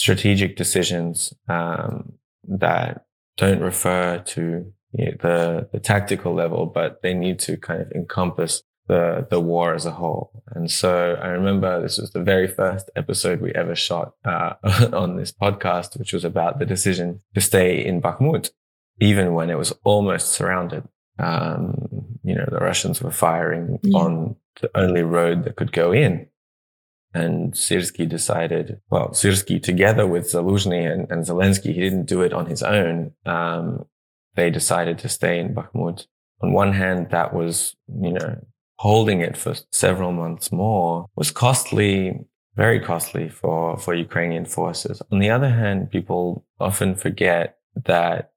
strategic 0.00 0.56
decisions 0.56 1.32
um, 1.48 2.12
that 2.48 3.06
don't 3.36 3.60
refer 3.60 4.18
to 4.18 4.72
you 4.92 5.06
know, 5.06 5.12
the 5.20 5.68
the 5.72 5.80
tactical 5.80 6.34
level, 6.34 6.66
but 6.66 7.02
they 7.02 7.14
need 7.14 7.38
to 7.40 7.56
kind 7.56 7.80
of 7.80 7.90
encompass 7.92 8.62
the 8.88 9.26
the 9.30 9.40
war 9.40 9.74
as 9.74 9.86
a 9.86 9.92
whole. 9.92 10.42
And 10.54 10.70
so 10.70 11.18
I 11.22 11.28
remember 11.28 11.80
this 11.80 11.98
was 11.98 12.10
the 12.12 12.22
very 12.22 12.48
first 12.48 12.90
episode 12.96 13.40
we 13.40 13.52
ever 13.54 13.74
shot 13.74 14.14
uh, 14.24 14.54
on 14.92 15.16
this 15.16 15.32
podcast, 15.32 15.98
which 15.98 16.12
was 16.12 16.24
about 16.24 16.58
the 16.58 16.66
decision 16.66 17.20
to 17.34 17.40
stay 17.40 17.84
in 17.84 18.02
Bakhmut, 18.02 18.50
even 19.00 19.34
when 19.34 19.50
it 19.50 19.58
was 19.58 19.72
almost 19.84 20.32
surrounded. 20.32 20.84
Um, 21.18 22.18
you 22.24 22.34
know, 22.34 22.46
the 22.50 22.58
Russians 22.58 23.02
were 23.02 23.10
firing 23.10 23.78
yeah. 23.82 23.98
on 23.98 24.36
the 24.60 24.70
only 24.74 25.02
road 25.02 25.44
that 25.44 25.56
could 25.56 25.72
go 25.72 25.92
in. 25.92 26.28
And 27.14 27.52
Syrsky 27.52 28.08
decided, 28.08 28.80
well, 28.90 29.08
Syrsky 29.08 29.62
together 29.62 30.06
with 30.06 30.32
Zaluzhny 30.32 30.90
and, 30.90 31.10
and 31.10 31.24
Zelensky, 31.24 31.74
he 31.74 31.80
didn't 31.80 32.06
do 32.06 32.22
it 32.22 32.32
on 32.32 32.46
his 32.46 32.62
own. 32.62 33.12
Um, 33.26 33.84
they 34.34 34.50
decided 34.50 34.98
to 35.00 35.08
stay 35.08 35.38
in 35.38 35.54
Bakhmut. 35.54 36.06
On 36.42 36.52
one 36.52 36.72
hand, 36.72 37.10
that 37.10 37.34
was, 37.34 37.76
you 38.00 38.12
know, 38.12 38.38
holding 38.76 39.20
it 39.20 39.36
for 39.36 39.54
several 39.70 40.10
months 40.10 40.50
more 40.50 41.06
was 41.14 41.30
costly, 41.30 42.18
very 42.56 42.80
costly 42.80 43.28
for, 43.28 43.76
for 43.76 43.94
Ukrainian 43.94 44.46
forces. 44.46 45.02
On 45.12 45.18
the 45.18 45.30
other 45.30 45.50
hand, 45.50 45.90
people 45.90 46.46
often 46.58 46.94
forget 46.94 47.58
that 47.84 48.32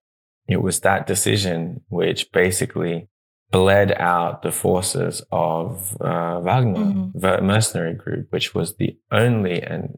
it 0.48 0.62
was 0.62 0.82
that 0.82 1.08
decision 1.08 1.82
which 1.88 2.32
basically 2.32 3.08
bled 3.52 3.92
out 3.94 4.42
the 4.42 4.52
forces 4.52 5.24
of 5.32 5.96
uh, 6.02 6.40
Wagner, 6.42 6.80
mm-hmm. 6.80 7.20
the 7.20 7.42
mercenary 7.42 7.94
group, 7.94 8.28
which 8.32 8.54
was 8.54 8.76
the 8.76 8.98
only 9.12 9.62
and 9.62 9.98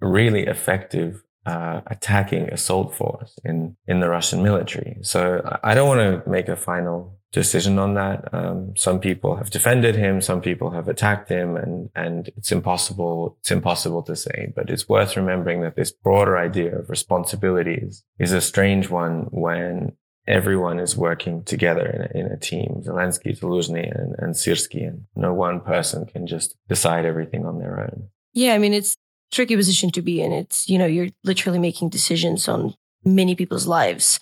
really 0.00 0.46
effective 0.46 1.22
uh, 1.46 1.80
attacking 1.86 2.50
assault 2.50 2.94
force 2.94 3.38
in, 3.44 3.76
in 3.86 4.00
the 4.00 4.08
Russian 4.08 4.42
military. 4.42 4.98
So 5.02 5.40
I 5.62 5.74
don't 5.74 5.88
want 5.88 6.24
to 6.24 6.30
make 6.30 6.48
a 6.48 6.56
final 6.56 7.18
decision 7.32 7.78
on 7.78 7.94
that. 7.94 8.32
Um, 8.32 8.74
some 8.76 9.00
people 9.00 9.36
have 9.36 9.50
defended 9.50 9.94
him, 9.94 10.20
some 10.20 10.40
people 10.40 10.70
have 10.70 10.88
attacked 10.88 11.28
him, 11.28 11.56
and 11.56 11.90
and 11.94 12.28
it's 12.36 12.52
impossible 12.52 13.36
it's 13.40 13.50
impossible 13.50 14.02
to 14.04 14.16
say. 14.16 14.52
But 14.54 14.70
it's 14.70 14.88
worth 14.88 15.16
remembering 15.16 15.62
that 15.62 15.76
this 15.76 15.90
broader 15.90 16.38
idea 16.38 16.78
of 16.78 16.90
responsibilities 16.90 18.04
is 18.18 18.32
a 18.32 18.40
strange 18.40 18.88
one 18.88 19.26
when 19.30 19.92
everyone 20.28 20.78
is 20.78 20.96
working 20.96 21.42
together 21.42 21.86
in 21.86 22.02
a, 22.02 22.26
in 22.26 22.32
a 22.32 22.36
team. 22.36 22.82
Zelensky, 22.84 23.36
Zaluzhny, 23.36 23.90
and, 23.98 24.14
and 24.18 24.34
Syrsky, 24.34 24.86
and 24.86 25.06
no 25.16 25.32
one 25.32 25.60
person 25.60 26.06
can 26.06 26.26
just 26.26 26.54
decide 26.68 27.04
everything 27.04 27.46
on 27.46 27.58
their 27.58 27.80
own. 27.80 28.08
Yeah, 28.34 28.54
I 28.54 28.58
mean 28.58 28.74
it's 28.74 28.96
tricky 29.32 29.56
position 29.56 29.90
to 29.92 30.02
be 30.02 30.20
in. 30.20 30.32
It's, 30.32 30.68
you 30.68 30.78
know, 30.78 30.86
you're 30.86 31.08
literally 31.24 31.58
making 31.58 31.88
decisions 31.88 32.46
on 32.46 32.74
many 33.04 33.34
people's 33.34 33.66
lives. 33.66 34.20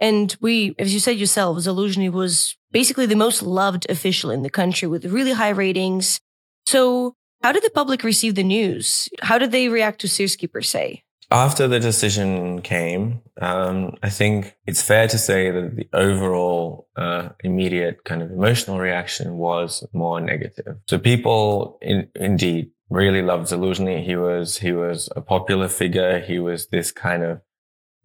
And 0.00 0.36
we, 0.40 0.74
as 0.78 0.94
you 0.94 1.00
said 1.00 1.16
yourself, 1.16 1.58
Zaluzhny 1.58 2.10
was 2.12 2.56
basically 2.70 3.06
the 3.06 3.16
most 3.16 3.42
loved 3.42 3.90
official 3.90 4.30
in 4.30 4.42
the 4.42 4.50
country 4.50 4.86
with 4.86 5.04
really 5.06 5.32
high 5.32 5.50
ratings. 5.50 6.20
So 6.66 7.14
how 7.42 7.52
did 7.52 7.64
the 7.64 7.70
public 7.70 8.04
receive 8.04 8.34
the 8.34 8.44
news? 8.44 9.08
How 9.22 9.38
did 9.38 9.50
they 9.50 9.68
react 9.68 10.00
to 10.02 10.06
Syrsky 10.06 10.50
per 10.50 10.60
se? 10.60 11.02
After 11.30 11.68
the 11.68 11.78
decision 11.78 12.62
came, 12.62 13.20
um, 13.38 13.96
I 14.02 14.08
think 14.08 14.56
it's 14.66 14.80
fair 14.80 15.06
to 15.08 15.18
say 15.18 15.50
that 15.50 15.76
the 15.76 15.88
overall 15.92 16.88
uh, 16.96 17.30
immediate 17.44 18.04
kind 18.04 18.22
of 18.22 18.30
emotional 18.30 18.78
reaction 18.78 19.36
was 19.36 19.86
more 19.92 20.22
negative. 20.22 20.78
So 20.86 20.98
people 20.98 21.78
in, 21.82 22.08
indeed 22.14 22.70
really 22.88 23.20
loved 23.20 23.48
Zaluzhny. 23.48 24.04
He 24.04 24.16
was, 24.16 24.58
he 24.58 24.72
was 24.72 25.10
a 25.14 25.20
popular 25.20 25.68
figure. 25.68 26.20
He 26.20 26.38
was 26.38 26.68
this 26.68 26.90
kind 26.90 27.22
of 27.22 27.42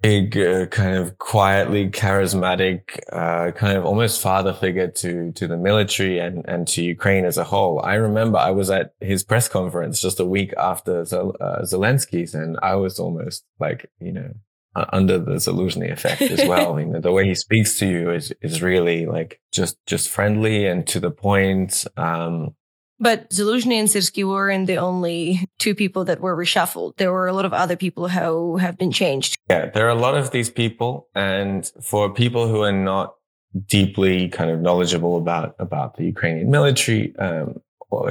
big, 0.04 0.38
uh, 0.38 0.66
kind 0.66 0.98
of 0.98 1.18
quietly 1.18 1.90
charismatic, 1.90 3.00
uh, 3.14 3.52
kind 3.54 3.78
of 3.78 3.86
almost 3.86 4.22
father 4.22 4.54
figure 4.54 4.90
to, 4.90 5.32
to 5.32 5.48
the 5.48 5.58
military 5.58 6.20
and, 6.20 6.44
and 6.46 6.68
to 6.68 6.84
Ukraine 6.84 7.24
as 7.24 7.38
a 7.38 7.46
whole. 7.46 7.80
I 7.82 7.96
remember 7.96 8.38
I 8.38 8.52
was 8.52 8.70
at 8.70 8.94
his 9.00 9.24
press 9.24 9.48
conference 9.48 10.02
just 10.02 10.20
a 10.20 10.26
week 10.26 10.54
after 10.58 11.06
Zel- 11.06 11.38
uh, 11.40 11.62
Zelensky's 11.62 12.36
and 12.36 12.60
I 12.62 12.76
was 12.76 13.00
almost 13.00 13.46
like, 13.62 13.90
you 14.00 14.12
know, 14.12 14.34
under 14.76 15.18
the 15.20 15.36
Zaluzhny 15.36 15.90
effect 15.90 16.22
as 16.22 16.46
well. 16.50 16.78
you 16.78 16.88
know, 16.88 17.00
the 17.00 17.12
way 17.14 17.26
he 17.26 17.36
speaks 17.36 17.80
to 17.80 17.88
you 17.88 18.12
is, 18.12 18.34
is 18.42 18.62
really 18.62 19.06
like 19.06 19.40
just, 19.54 19.78
just 19.88 20.10
friendly 20.10 20.68
and 20.68 20.86
to 20.88 21.00
the 21.00 21.12
point. 21.12 21.86
Um, 21.96 22.56
but 23.04 23.30
Zaluzhny 23.30 23.76
and 23.76 23.90
Syrsky 23.90 24.26
weren't 24.26 24.68
the 24.68 24.78
only 24.78 25.46
two 25.60 25.76
people 25.76 26.06
that 26.06 26.22
were 26.22 26.36
reshuffled. 26.36 26.96
There 26.96 27.12
were 27.12 27.28
a 27.28 27.34
lot 27.34 27.44
of 27.44 27.54
other 27.54 27.76
people 27.76 28.08
who 28.08 28.58
have 28.58 28.78
been 28.78 28.92
changed. 28.92 29.38
Yeah, 29.50 29.70
there 29.70 29.86
are 29.86 29.90
a 29.90 30.04
lot 30.08 30.16
of 30.16 30.32
these 30.32 30.50
people. 30.50 31.10
And 31.14 31.70
for 31.82 32.10
people 32.14 32.48
who 32.48 32.62
are 32.64 32.72
not 32.72 33.16
deeply 33.68 34.30
kind 34.30 34.50
of 34.50 34.62
knowledgeable 34.62 35.18
about, 35.18 35.56
about 35.60 35.98
the 35.98 36.06
Ukrainian 36.06 36.50
military, 36.50 37.14
um, 37.18 37.60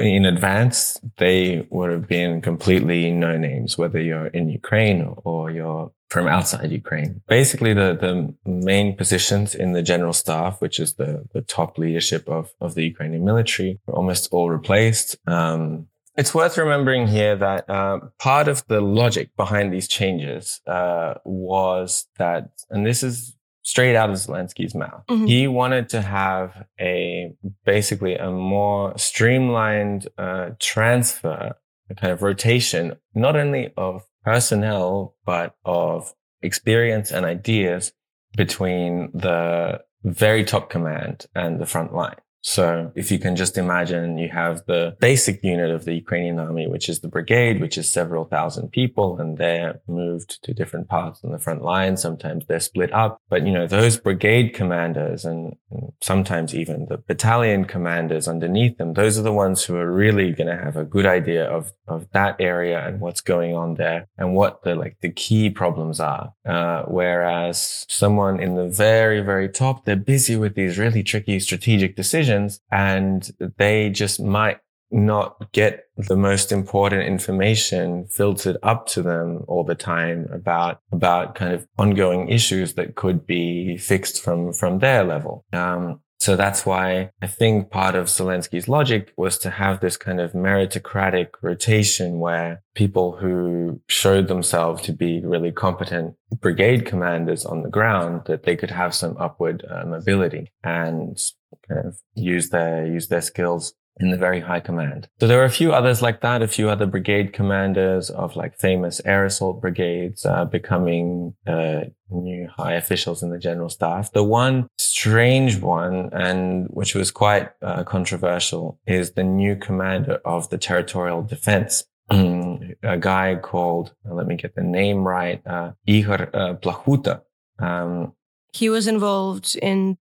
in 0.01 0.25
advance, 0.25 1.01
they 1.19 1.67
would 1.71 1.91
have 1.91 2.07
been 2.09 2.41
completely 2.41 3.11
no 3.11 3.37
names, 3.37 3.79
whether 3.79 4.01
you're 4.01 4.27
in 4.39 4.49
Ukraine 4.49 5.15
or 5.25 5.51
you're 5.51 5.93
from 6.13 6.29
outside 6.29 6.71
Ukraine. 6.71 7.23
Basically, 7.27 7.73
the, 7.73 7.97
the 7.99 8.35
main 8.51 8.97
positions 8.97 9.55
in 9.55 9.73
the 9.73 9.83
general 9.83 10.13
staff, 10.13 10.61
which 10.61 10.79
is 10.79 10.95
the, 10.95 11.25
the 11.33 11.41
top 11.41 11.79
leadership 11.79 12.29
of, 12.29 12.51
of 12.61 12.75
the 12.75 12.85
Ukrainian 12.85 13.25
military, 13.25 13.81
were 13.87 13.95
almost 13.95 14.29
all 14.31 14.51
replaced. 14.51 15.17
Um, 15.27 15.89
it's 16.17 16.35
worth 16.35 16.59
remembering 16.59 17.07
here 17.09 17.37
that 17.37 17.69
uh, 17.71 18.01
part 18.19 18.47
of 18.49 18.67
the 18.69 18.83
logic 18.83 19.35
behind 19.37 19.73
these 19.73 19.89
changes 19.89 20.61
uh, 20.67 21.15
was 21.25 22.07
that, 22.19 22.51
and 22.69 22.85
this 22.85 23.03
is 23.03 23.35
straight 23.63 23.97
out 23.97 24.11
of 24.11 24.17
Zelensky's 24.17 24.75
mouth. 24.75 25.05
Mm-hmm. 25.09 25.27
He 25.27 25.49
wanted 25.49 25.89
to 25.91 26.03
have 26.03 26.67
a 26.81 27.33
basically 27.65 28.17
a 28.17 28.31
more 28.31 28.97
streamlined 28.99 30.09
uh, 30.19 30.51
transfer, 30.59 31.55
a 31.89 31.95
kind 31.95 32.13
of 32.13 32.23
rotation, 32.23 32.97
not 33.15 33.37
only 33.37 33.73
of 33.77 34.03
personnel, 34.25 35.17
but 35.25 35.55
of 35.65 36.13
experience 36.43 37.11
and 37.11 37.25
ideas 37.25 37.93
between 38.37 39.11
the 39.15 39.81
very 40.05 40.45
top 40.45 40.69
command 40.71 41.27
and 41.35 41.61
the 41.61 41.67
front 41.67 41.95
line. 41.95 42.17
So 42.43 42.91
if 42.97 43.11
you 43.13 43.19
can 43.21 43.37
just 43.37 43.57
imagine, 43.57 44.19
you 44.19 44.29
have 44.29 44.67
the 44.67 44.97
basic 45.01 45.43
unit 45.45 45.71
of 45.71 45.85
the 45.85 45.95
Ukrainian 45.95 46.41
army, 46.41 46.67
which 46.67 46.89
is 46.89 47.01
the 47.01 47.09
brigade, 47.09 47.61
which 47.61 47.79
is 47.79 47.89
several 47.89 48.25
thousand 48.25 48.73
people, 48.73 49.19
and 49.19 49.39
they're 49.39 49.81
moved 49.87 50.43
to 50.43 50.53
different 50.53 50.89
parts 50.89 51.23
on 51.23 51.31
the 51.31 51.39
front 51.39 51.63
line. 51.63 51.97
Sometimes 51.97 52.45
they're 52.47 52.61
split 52.61 52.93
up, 52.93 53.23
but 53.31 53.47
you 53.47 53.53
know, 53.53 53.67
those 53.67 53.97
brigade 53.97 54.55
commanders 54.55 55.25
and, 55.25 55.57
sometimes 56.03 56.55
even 56.55 56.87
the 56.91 56.99
battalion 56.99 57.65
commanders 57.65 58.27
underneath 58.29 58.77
them, 58.77 58.93
those 58.93 59.19
are 59.19 59.23
the 59.23 59.33
ones 59.33 59.65
who 59.65 59.77
are 59.77 59.91
really 59.91 60.33
going 60.33 60.49
to 60.49 60.63
have 60.63 60.77
a 60.77 60.85
good 60.85 61.07
idea 61.07 61.45
of, 61.45 61.73
of 61.87 62.07
that 62.13 62.37
area 62.41 62.87
and 62.87 63.01
what's 63.01 63.21
going 63.21 63.55
on 63.55 63.75
there 63.75 64.07
and 64.19 64.35
what 64.35 64.63
the, 64.65 64.75
like 64.75 64.97
the 65.01 65.11
key 65.11 65.49
problems 65.49 66.01
are. 66.01 66.35
Uh, 66.45 66.83
whereas 66.89 67.87
someone 67.89 68.41
in 68.41 68.57
the 68.57 68.69
very, 68.69 69.21
very 69.21 69.49
top, 69.49 69.85
they're 69.85 69.97
busy 69.97 70.37
with 70.37 70.55
these 70.55 70.77
really 70.77 71.03
tricky 71.03 71.39
strategic 71.41 71.97
decisions 71.97 72.32
decisions 72.33 72.61
and 72.71 73.31
they 73.59 73.91
just 73.91 74.21
might 74.21 74.59
not 74.91 75.51
get 75.53 75.85
the 75.97 76.17
most 76.17 76.53
important 76.53 77.03
information 77.03 78.07
filtered 78.09 78.59
up 78.63 78.87
to 78.87 79.03
them 79.03 79.43
all 79.49 79.65
the 79.65 79.75
time 79.75 80.29
about 80.33 80.81
about 80.93 81.35
kind 81.35 81.55
of 81.55 81.67
ongoing 81.79 82.29
issues 82.29 82.75
that 82.75 82.95
could 82.95 83.27
be 83.27 83.77
fixed 83.79 84.23
from 84.23 84.53
from 84.53 84.81
their 84.81 85.03
level. 85.03 85.45
Um, 85.53 86.01
So 86.23 86.37
that's 86.37 86.65
why 86.65 87.11
I 87.21 87.27
think 87.27 87.69
part 87.69 87.97
of 87.97 88.07
Zelensky's 88.07 88.69
logic 88.69 89.13
was 89.17 89.39
to 89.39 89.51
have 89.51 89.81
this 89.81 89.97
kind 89.97 90.21
of 90.21 90.35
meritocratic 90.35 91.31
rotation 91.43 92.21
where 92.21 92.63
people 92.77 93.17
who 93.17 93.81
showed 93.89 94.29
themselves 94.29 94.83
to 94.83 94.93
be 94.93 95.21
really 95.25 95.51
competent 95.51 96.15
brigade 96.41 96.87
commanders 96.87 97.45
on 97.45 97.63
the 97.63 97.69
ground, 97.69 98.23
that 98.27 98.45
they 98.45 98.55
could 98.55 98.71
have 98.71 98.95
some 98.95 99.17
upward 99.19 99.65
uh, 99.69 99.85
mobility 99.85 100.53
and 100.63 101.21
kind 101.69 101.87
of 101.87 101.99
use 102.15 102.51
their, 102.51 102.87
use 102.87 103.09
their 103.09 103.21
skills 103.21 103.75
in 103.99 104.11
the 104.11 104.17
very 104.17 104.41
high 104.41 104.61
command. 104.61 105.09
So 105.21 105.27
there 105.27 105.39
were 105.39 105.45
a 105.45 105.51
few 105.51 105.73
others 105.73 106.03
like 106.03 106.21
that, 106.23 106.43
a 106.43 106.49
few 106.49 106.69
other 106.69 106.87
brigade 106.87 107.33
commanders 107.33 108.11
of 108.11 108.37
like 108.37 108.59
famous 108.59 109.01
air 109.05 109.25
assault 109.25 109.61
brigades 109.61 110.25
uh, 110.25 110.45
becoming 110.45 111.35
uh, 111.47 111.83
new 112.11 112.49
high 112.57 112.75
officials 112.75 113.23
in 113.23 113.31
the 113.31 113.39
general 113.39 113.69
staff. 113.69 114.13
The 114.13 114.25
one 114.25 114.69
strange 114.79 115.61
one, 115.61 116.11
and 116.13 116.67
which 116.71 116.95
was 116.95 117.11
quite 117.11 117.51
uh, 117.61 117.85
controversial, 117.85 118.79
is 118.87 119.13
the 119.13 119.25
new 119.25 119.57
commander 119.57 120.21
of 120.25 120.49
the 120.51 120.59
territorial 120.59 121.23
defense. 121.23 121.85
a 122.11 122.99
guy 122.99 123.37
called, 123.37 123.95
let 124.05 124.27
me 124.27 124.37
get 124.37 124.55
the 124.55 124.63
name 124.63 125.07
right, 125.07 125.41
uh, 125.47 125.73
Igor 125.87 126.31
uh, 126.35 126.55
Plahuta. 126.55 127.23
Um, 127.59 128.13
he 128.53 128.69
was 128.69 128.87
involved 128.87 129.57
in 129.63 129.97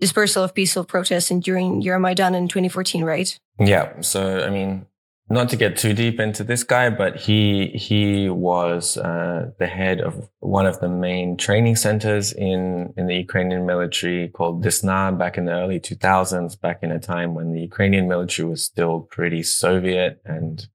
dispersal 0.00 0.42
of 0.42 0.54
peaceful 0.54 0.84
protests 0.84 1.28
during 1.28 1.82
Euromaidan 1.82 2.34
in 2.34 2.48
2014, 2.48 3.04
right? 3.04 3.38
Yeah. 3.58 4.00
So, 4.00 4.44
I 4.44 4.50
mean, 4.50 4.86
not 5.32 5.48
to 5.50 5.56
get 5.56 5.76
too 5.76 5.94
deep 5.94 6.18
into 6.18 6.42
this 6.42 6.64
guy, 6.64 6.90
but 6.90 7.14
he 7.14 7.68
he 7.68 8.28
was 8.28 8.96
uh, 8.96 9.52
the 9.58 9.68
head 9.68 10.00
of 10.00 10.28
one 10.40 10.66
of 10.66 10.80
the 10.80 10.88
main 10.88 11.36
training 11.36 11.76
centers 11.76 12.32
in 12.32 12.92
in 12.96 13.06
the 13.06 13.14
Ukrainian 13.14 13.64
military 13.64 14.28
called 14.28 14.64
Desna 14.64 15.16
back 15.16 15.38
in 15.38 15.44
the 15.44 15.52
early 15.52 15.78
2000s, 15.78 16.60
back 16.60 16.82
in 16.82 16.90
a 16.90 16.98
time 16.98 17.34
when 17.34 17.52
the 17.52 17.60
Ukrainian 17.60 18.08
military 18.08 18.48
was 18.48 18.64
still 18.64 19.00
pretty 19.02 19.44
Soviet 19.44 20.20
and 20.24 20.66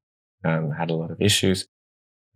um, 0.46 0.72
had 0.72 0.89
a 0.89 0.96
lot 0.96 1.12
of 1.12 1.22
issues. 1.22 1.67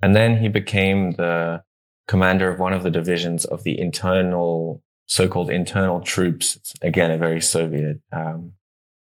And 0.01 0.13
then 0.13 0.37
he 0.37 0.49
became 0.49 1.13
the 1.13 1.63
commander 2.07 2.49
of 2.49 2.59
one 2.59 2.73
of 2.73 2.83
the 2.83 2.91
divisions 2.91 3.45
of 3.45 3.63
the 3.63 3.79
internal 3.79 4.83
so-called 5.09 5.49
internal 5.49 5.99
troops. 5.99 6.55
It's, 6.55 6.73
again, 6.81 7.11
a 7.11 7.17
very 7.17 7.41
Soviet 7.41 7.99
um, 8.13 8.53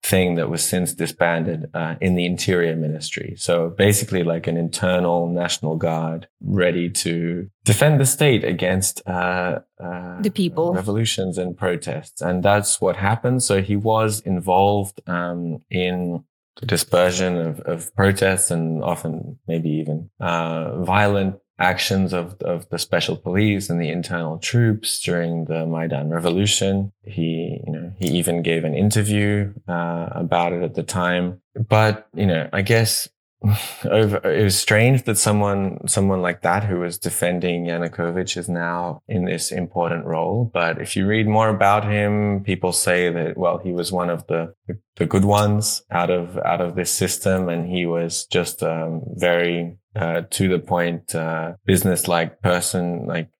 thing 0.02 0.36
that 0.36 0.48
was 0.48 0.64
since 0.64 0.94
disbanded 0.94 1.70
uh, 1.74 1.96
in 2.00 2.14
the 2.14 2.24
interior 2.24 2.74
ministry. 2.74 3.34
So 3.36 3.68
basically 3.68 4.22
like 4.22 4.46
an 4.46 4.56
internal 4.56 5.28
national 5.28 5.76
guard 5.76 6.28
ready 6.40 6.88
to 7.04 7.50
defend 7.64 8.00
the 8.00 8.06
state 8.06 8.42
against 8.42 9.06
uh, 9.06 9.60
uh, 9.78 10.22
the 10.22 10.30
people 10.30 10.72
revolutions 10.72 11.36
and 11.36 11.56
protests. 11.56 12.22
And 12.22 12.42
that's 12.42 12.80
what 12.80 12.96
happened. 12.96 13.42
So 13.42 13.60
he 13.60 13.76
was 13.76 14.20
involved 14.20 15.02
um, 15.06 15.58
in 15.70 16.24
the 16.58 16.66
dispersion 16.66 17.36
of, 17.36 17.60
of 17.60 17.94
protests 17.94 18.50
and 18.50 18.82
often 18.82 19.38
maybe 19.46 19.68
even 19.68 20.10
uh, 20.20 20.82
violent 20.82 21.36
actions 21.58 22.12
of, 22.12 22.40
of 22.42 22.68
the 22.68 22.78
special 22.78 23.16
police 23.16 23.68
and 23.68 23.80
the 23.80 23.90
internal 23.90 24.38
troops 24.38 25.00
during 25.00 25.46
the 25.46 25.66
Maidan 25.66 26.10
revolution. 26.10 26.92
He, 27.04 27.60
you 27.66 27.72
know, 27.72 27.92
he 27.98 28.08
even 28.08 28.42
gave 28.42 28.64
an 28.64 28.74
interview 28.74 29.52
uh, 29.66 30.08
about 30.12 30.52
it 30.52 30.62
at 30.62 30.74
the 30.74 30.82
time. 30.82 31.40
But, 31.68 32.08
you 32.14 32.26
know, 32.26 32.48
I 32.52 32.62
guess 32.62 33.08
it 33.42 34.44
was 34.44 34.58
strange 34.58 35.04
that 35.04 35.16
someone, 35.16 35.86
someone 35.86 36.22
like 36.22 36.42
that 36.42 36.64
who 36.64 36.80
was 36.80 36.98
defending 36.98 37.66
Yanukovych 37.66 38.36
is 38.36 38.48
now 38.48 39.02
in 39.06 39.24
this 39.24 39.52
important 39.52 40.06
role. 40.06 40.50
But 40.52 40.80
if 40.80 40.96
you 40.96 41.06
read 41.06 41.28
more 41.28 41.48
about 41.48 41.84
him, 41.84 42.42
people 42.42 42.72
say 42.72 43.10
that, 43.10 43.36
well, 43.36 43.58
he 43.58 43.72
was 43.72 43.92
one 43.92 44.10
of 44.10 44.26
the, 44.26 44.54
the 44.96 45.06
good 45.06 45.24
ones 45.24 45.82
out 45.90 46.10
of, 46.10 46.36
out 46.38 46.60
of 46.60 46.74
this 46.74 46.90
system. 46.90 47.48
And 47.48 47.68
he 47.68 47.86
was 47.86 48.26
just, 48.26 48.62
um, 48.62 49.02
very, 49.14 49.76
uh, 49.94 50.22
to 50.30 50.48
the 50.48 50.58
point, 50.58 51.14
uh, 51.14 51.52
business 51.64 52.08
like 52.08 52.42
person, 52.42 53.06
like 53.06 53.30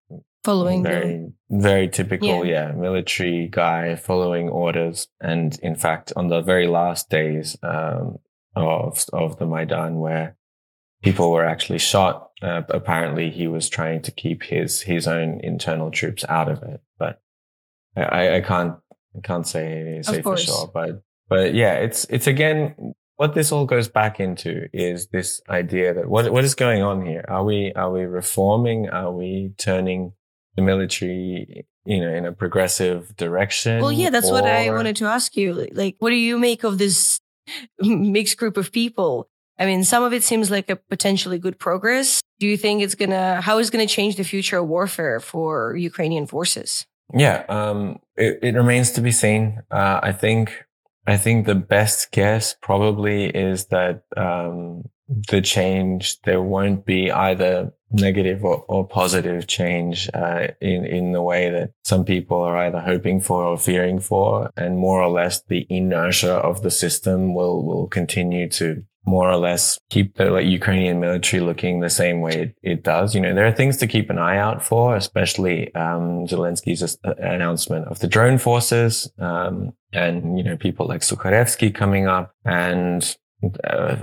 following 0.45 0.83
very 0.83 1.29
very 1.51 1.89
typical 1.89 2.45
yeah. 2.45 2.69
yeah. 2.69 2.73
military 2.73 3.49
guy 3.51 3.97
following 3.97 4.49
orders 4.49 5.09
and 5.21 5.59
in 5.63 5.75
fact 5.75 6.13
on 6.17 6.29
the 6.29 6.41
very 6.41 6.69
last 6.69 7.11
days 7.11 7.57
um, 7.63 8.19
of 8.59 9.05
of 9.13 9.39
the 9.39 9.47
Maidan 9.47 9.99
where 9.99 10.37
people 11.03 11.31
were 11.31 11.45
actually 11.45 11.79
shot. 11.79 12.31
Uh, 12.43 12.63
apparently, 12.69 13.31
he 13.31 13.47
was 13.49 13.69
trying 13.69 14.03
to 14.03 14.11
keep 14.11 14.43
his 14.43 14.83
his 14.83 15.07
own 15.07 15.41
internal 15.43 15.91
troops 15.91 16.25
out 16.29 16.49
of 16.49 16.63
it, 16.63 16.81
but 16.99 17.21
I, 17.97 18.37
I 18.37 18.41
can't 18.41 18.77
I 19.17 19.21
can't 19.23 19.47
say 19.47 20.01
say 20.03 20.23
for 20.23 20.37
sure. 20.37 20.71
But 20.73 21.03
but 21.29 21.55
yeah, 21.55 21.75
it's 21.75 22.05
it's 22.11 22.27
again 22.27 22.95
what 23.17 23.35
this 23.35 23.51
all 23.51 23.67
goes 23.67 23.89
back 23.89 24.21
into 24.21 24.69
is 24.73 25.09
this 25.09 25.41
idea 25.49 25.95
that 25.95 26.09
what 26.09 26.31
what 26.33 26.45
is 26.45 26.55
going 26.55 26.83
on 26.83 27.05
here? 27.05 27.25
Are 27.29 27.45
we 27.45 27.73
are 27.75 27.91
we 27.91 28.03
reforming? 28.03 28.89
Are 28.89 29.13
we 29.13 29.53
turning 29.59 30.13
the 30.59 30.63
military 30.63 31.67
you 31.85 32.01
know 32.01 32.13
in 32.13 32.27
a 32.27 32.33
progressive 32.33 33.17
direction 33.17 33.81
well 33.81 33.93
yeah 33.93 34.11
that's 34.11 34.29
or... 34.29 34.33
what 34.33 34.45
i 34.45 34.69
wanted 34.71 34.97
to 34.97 35.05
ask 35.05 35.37
you 35.37 35.69
like 35.73 35.95
what 36.01 36.11
do 36.11 36.17
you 36.17 36.37
make 36.37 36.65
of 36.65 36.79
this 36.79 37.21
mixed 37.81 38.39
group 38.39 38.57
of 38.57 38.73
people. 38.73 39.29
I 39.59 39.67
mean, 39.67 39.85
some 39.85 40.05
of 40.05 40.13
it 40.13 40.23
seems 40.23 40.51
like 40.51 40.71
a 40.71 40.77
potentially 40.77 41.39
good 41.39 41.59
progress. 41.59 42.21
Do 42.39 42.47
you 42.47 42.57
think 42.57 42.83
it's 42.83 42.95
gonna, 42.95 43.41
how 43.41 43.59
is 43.59 43.71
gonna 43.71 43.87
change 43.87 44.17
the 44.17 44.25
future 44.25 44.59
of 44.59 44.69
warfare 44.69 45.19
for 45.21 45.77
Ukrainian 45.77 46.27
forces? 46.27 46.87
Yeah, 47.13 47.45
um, 47.49 47.99
it, 48.17 48.39
it, 48.43 48.55
remains 48.55 48.93
to 48.93 49.01
be 49.01 49.13
seen. 49.13 49.63
Uh, 49.71 49.99
I 50.03 50.13
think, 50.13 50.67
I 51.07 51.17
think 51.17 51.47
the 51.47 51.55
best 51.55 52.13
guess 52.13 52.55
probably 52.61 53.25
is 53.27 53.67
that, 53.67 54.03
um, 54.17 54.85
the 55.09 55.41
change, 55.41 56.21
there 56.23 56.43
won't 56.43 56.85
be 56.85 57.11
either 57.11 57.73
negative 57.91 58.45
or, 58.45 58.65
or 58.69 58.87
positive 58.87 59.47
change 59.47 60.11
uh, 60.13 60.49
in 60.61 60.85
in 60.85 61.13
the 61.13 61.23
way 61.23 61.51
that 61.51 61.71
some 61.85 62.05
people 62.05 62.43
are 62.43 62.57
either 62.59 62.81
hoping 62.81 63.21
for 63.21 63.45
or 63.45 63.57
fearing 63.57 63.99
for, 63.99 64.51
and 64.57 64.79
more 64.79 65.03
or 65.03 65.11
less 65.11 65.43
the 65.43 65.67
inertia 65.71 66.35
of 66.35 66.63
the 66.63 66.71
system 66.71 67.35
will 67.35 67.65
will 67.65 67.87
continue 67.87 68.49
to 68.49 68.85
more 69.07 69.31
or 69.31 69.37
less 69.37 69.79
keep 69.89 70.17
the 70.17 70.31
like, 70.31 70.47
Ukrainian 70.47 71.01
military 71.01 71.43
looking 71.43 71.81
the 71.81 71.89
same 71.89 72.21
way 72.21 72.35
it, 72.35 72.55
it, 72.63 72.85
does. 72.85 73.15
You 73.15 73.23
know, 73.23 73.35
there 73.35 73.47
are 73.47 73.53
things 73.53 73.79
to 73.79 73.87
keep 73.87 74.11
an 74.11 74.19
eye 74.19 74.37
out 74.37 74.63
for, 74.63 74.95
especially 74.95 75.75
um, 75.75 76.27
Zelensky's 76.27 76.99
announcement 77.03 77.87
of 77.87 78.01
the 78.01 78.07
drone 78.07 78.37
forces, 78.37 79.11
um, 79.19 79.73
and 79.93 80.37
you 80.37 80.45
know 80.45 80.57
people 80.57 80.87
like 80.87 81.01
Sukharevsky 81.01 81.75
coming 81.75 82.07
up, 82.07 82.33
and 82.45 83.17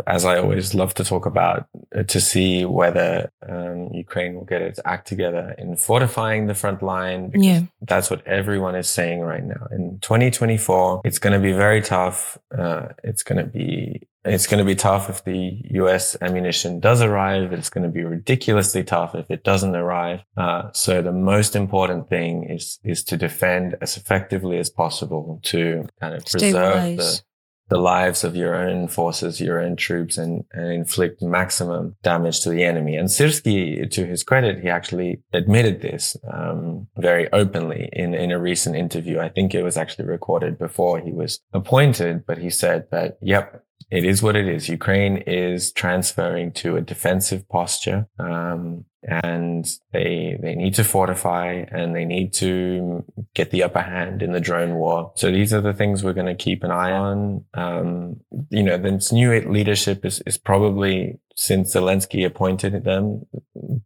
as 0.08 0.24
I 0.24 0.38
always 0.38 0.74
love 0.74 0.94
to 0.96 1.04
talk 1.04 1.26
about, 1.26 1.68
uh, 1.96 2.04
to 2.04 2.22
see 2.22 2.64
whether 2.66 3.32
um, 3.48 3.90
Ukraine 3.94 4.36
will 4.36 4.46
get 4.46 4.62
its 4.62 4.80
act 4.86 5.08
together 5.08 5.54
in 5.58 5.76
fortifying 5.76 6.48
the 6.48 6.54
front 6.54 6.82
line. 6.82 7.32
yeah. 7.34 7.64
That's 7.82 8.10
what 8.10 8.26
everyone 8.26 8.76
is 8.76 8.88
saying 8.88 9.22
right 9.22 9.44
now. 9.44 9.68
In 9.72 10.00
2024, 10.00 11.02
it's 11.04 11.20
going 11.20 11.34
to 11.34 11.40
be 11.40 11.52
very 11.52 11.82
tough. 11.82 12.38
Uh, 12.58 12.90
it's 13.04 13.24
going 13.24 13.38
to 13.38 13.50
be 13.50 14.08
it's 14.26 14.48
going 14.48 14.58
to 14.58 14.66
be 14.66 14.76
tough 14.76 15.10
if 15.10 15.24
the 15.24 15.62
US 15.72 16.18
ammunition 16.20 16.80
does 16.80 17.02
arrive. 17.02 17.54
It's 17.54 17.70
going 17.70 17.84
to 17.84 17.90
be 17.90 18.04
ridiculously 18.04 18.84
tough 18.84 19.14
if 19.14 19.30
it 19.30 19.44
doesn't 19.44 19.76
arrive. 19.76 20.22
Uh, 20.36 20.72
so 20.72 21.02
the 21.02 21.12
most 21.12 21.56
important 21.56 22.10
thing 22.10 22.50
is, 22.50 22.80
is 22.84 23.04
to 23.04 23.18
defend 23.18 23.76
as 23.82 23.98
effectively 23.98 24.58
as 24.58 24.70
possible 24.70 25.40
to 25.44 25.88
kind 26.02 26.16
of 26.16 26.26
preserve 26.26 26.98
the, 26.98 27.22
the 27.70 27.78
lives 27.78 28.24
of 28.24 28.36
your 28.36 28.56
own 28.56 28.88
forces, 28.88 29.42
your 29.42 29.60
own 29.60 29.76
troops, 29.76 30.18
and, 30.18 30.44
and 30.52 30.72
inflict 30.72 31.22
maximum 31.22 31.96
damage 32.04 32.42
to 32.42 32.50
the 32.50 32.64
enemy. 32.64 32.96
And 32.96 33.10
Syrsky, 33.10 33.90
to 33.90 34.06
his 34.06 34.24
credit, 34.24 34.60
he 34.60 34.70
actually 34.70 35.22
admitted 35.34 35.82
this 35.82 36.16
um, 36.32 36.88
very 36.98 37.32
openly 37.34 37.90
in, 37.94 38.14
in 38.14 38.32
a 38.32 38.40
recent 38.40 38.76
interview. 38.76 39.20
I 39.20 39.30
think 39.30 39.56
it 39.56 39.64
was 39.64 39.78
actually 39.78 40.06
recorded 40.06 40.60
before 40.60 41.00
he 41.00 41.12
was 41.12 41.40
appointed, 41.54 42.26
but 42.28 42.38
he 42.38 42.50
said 42.50 42.88
that, 42.92 43.18
yep, 43.22 43.64
it 43.92 44.04
is 44.06 44.22
what 44.22 44.36
it 44.36 44.48
is. 44.48 44.70
Ukraine 44.70 45.18
is 45.18 45.72
transferring 45.72 46.52
to 46.54 46.76
a 46.76 46.82
defensive 46.82 47.48
posture. 47.50 48.08
Um, 48.20 48.86
and 49.08 49.68
they 49.94 50.38
they 50.42 50.56
need 50.56 50.74
to 50.76 50.84
fortify 50.84 51.66
and 51.72 51.96
they 51.96 52.06
need 52.06 52.34
to 52.34 53.04
get 53.34 53.52
the 53.52 53.64
upper 53.64 53.82
hand 53.82 54.22
in 54.22 54.32
the 54.32 54.40
drone 54.40 54.76
war. 54.76 55.12
So 55.16 55.32
these 55.32 55.54
are 55.54 55.62
the 55.62 55.74
things 55.74 56.04
we're 56.04 56.14
going 56.14 56.26
to 56.26 56.36
keep 56.36 56.64
an 56.64 56.72
eye 56.72 56.92
on. 56.92 57.46
Um, 57.54 58.22
you 58.50 58.64
know, 58.64 58.78
this 58.78 59.12
new 59.12 59.32
leadership 59.42 60.06
is 60.06 60.22
is 60.26 60.38
probably 60.38 61.20
since 61.36 61.76
Zelensky 61.76 62.26
appointed 62.26 62.84
them. 62.84 63.26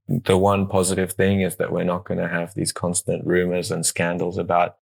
The 0.07 0.37
one 0.37 0.67
positive 0.67 1.13
thing 1.13 1.41
is 1.41 1.57
that 1.57 1.71
we're 1.71 1.83
not 1.83 2.05
going 2.05 2.19
to 2.19 2.27
have 2.27 2.53
these 2.53 2.71
constant 2.71 3.25
rumors 3.25 3.71
and 3.71 3.85
scandals 3.85 4.37
about 4.37 4.77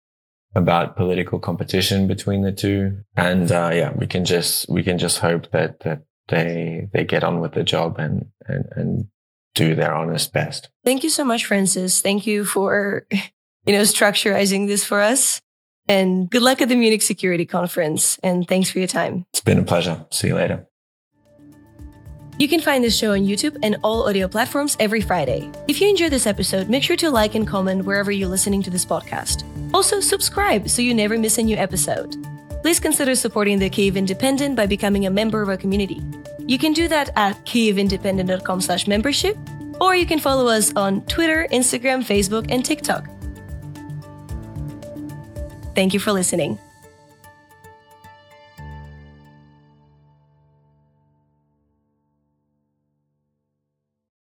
about 0.55 0.95
political 0.95 1.39
competition 1.39 2.07
between 2.07 2.41
the 2.41 2.51
two. 2.51 2.99
And 3.15 3.51
uh, 3.51 3.71
yeah, 3.73 3.91
we 3.95 4.07
can 4.07 4.25
just 4.25 4.69
we 4.69 4.83
can 4.83 4.97
just 4.97 5.19
hope 5.19 5.51
that 5.51 5.79
that 5.81 6.03
they 6.27 6.89
they 6.93 7.05
get 7.05 7.23
on 7.23 7.39
with 7.39 7.53
the 7.53 7.63
job 7.63 7.97
and 7.99 8.27
and 8.47 8.65
and 8.75 9.07
do 9.57 9.73
their 9.73 9.93
honest 9.93 10.31
best. 10.31 10.69
Thank 10.85 11.03
you 11.03 11.09
so 11.09 11.25
much, 11.25 11.45
Francis. 11.45 12.01
Thank 12.01 12.27
you 12.27 12.45
for, 12.45 13.05
you 13.11 13.73
know, 13.73 13.81
structurizing 13.81 14.67
this 14.67 14.85
for 14.85 15.01
us. 15.01 15.41
And 15.89 16.29
good 16.29 16.41
luck 16.43 16.61
at 16.61 16.69
the 16.69 16.75
Munich 16.75 17.01
Security 17.01 17.45
Conference. 17.45 18.19
And 18.21 18.47
thanks 18.47 18.69
for 18.69 18.77
your 18.79 18.87
time. 18.87 19.25
It's 19.33 19.41
been 19.41 19.57
a 19.57 19.63
pleasure. 19.63 20.05
See 20.11 20.27
you 20.27 20.35
later. 20.35 20.67
You 22.39 22.47
can 22.47 22.61
find 22.61 22.83
this 22.83 22.95
show 22.95 23.13
on 23.13 23.21
YouTube 23.21 23.57
and 23.63 23.77
all 23.83 24.07
audio 24.07 24.27
platforms 24.27 24.77
every 24.79 25.01
Friday. 25.01 25.49
If 25.67 25.81
you 25.81 25.89
enjoyed 25.89 26.11
this 26.11 26.27
episode, 26.27 26.69
make 26.69 26.83
sure 26.83 26.97
to 26.97 27.09
like 27.09 27.33
and 27.33 27.47
comment 27.47 27.85
wherever 27.85 28.11
you're 28.11 28.29
listening 28.29 28.61
to 28.63 28.69
this 28.69 28.85
podcast. 28.85 29.43
Also, 29.73 29.99
subscribe 29.99 30.69
so 30.69 30.83
you 30.83 30.93
never 30.93 31.17
miss 31.17 31.39
a 31.39 31.43
new 31.43 31.57
episode. 31.57 32.15
Please 32.67 32.81
consider 32.81 33.15
supporting 33.15 33.59
the 33.59 33.69
Kyiv 33.69 33.95
Independent 33.95 34.57
by 34.57 34.65
becoming 34.65 35.05
a 35.05 35.09
member 35.09 35.41
of 35.41 35.47
our 35.47 35.55
community. 35.55 36.01
You 36.47 36.57
can 36.57 36.73
do 36.73 36.89
that 36.89 37.09
at 37.15 37.37
kyivindependent.com 37.45 38.59
slash 38.59 38.87
membership, 38.87 39.37
or 39.79 39.95
you 39.95 40.05
can 40.05 40.19
follow 40.19 40.49
us 40.49 40.75
on 40.75 40.99
Twitter, 41.05 41.47
Instagram, 41.53 42.03
Facebook, 42.03 42.51
and 42.51 42.65
TikTok. 42.65 43.07
Thank 45.75 45.93
you 45.93 46.01
for 46.01 46.11
listening. 46.11 46.59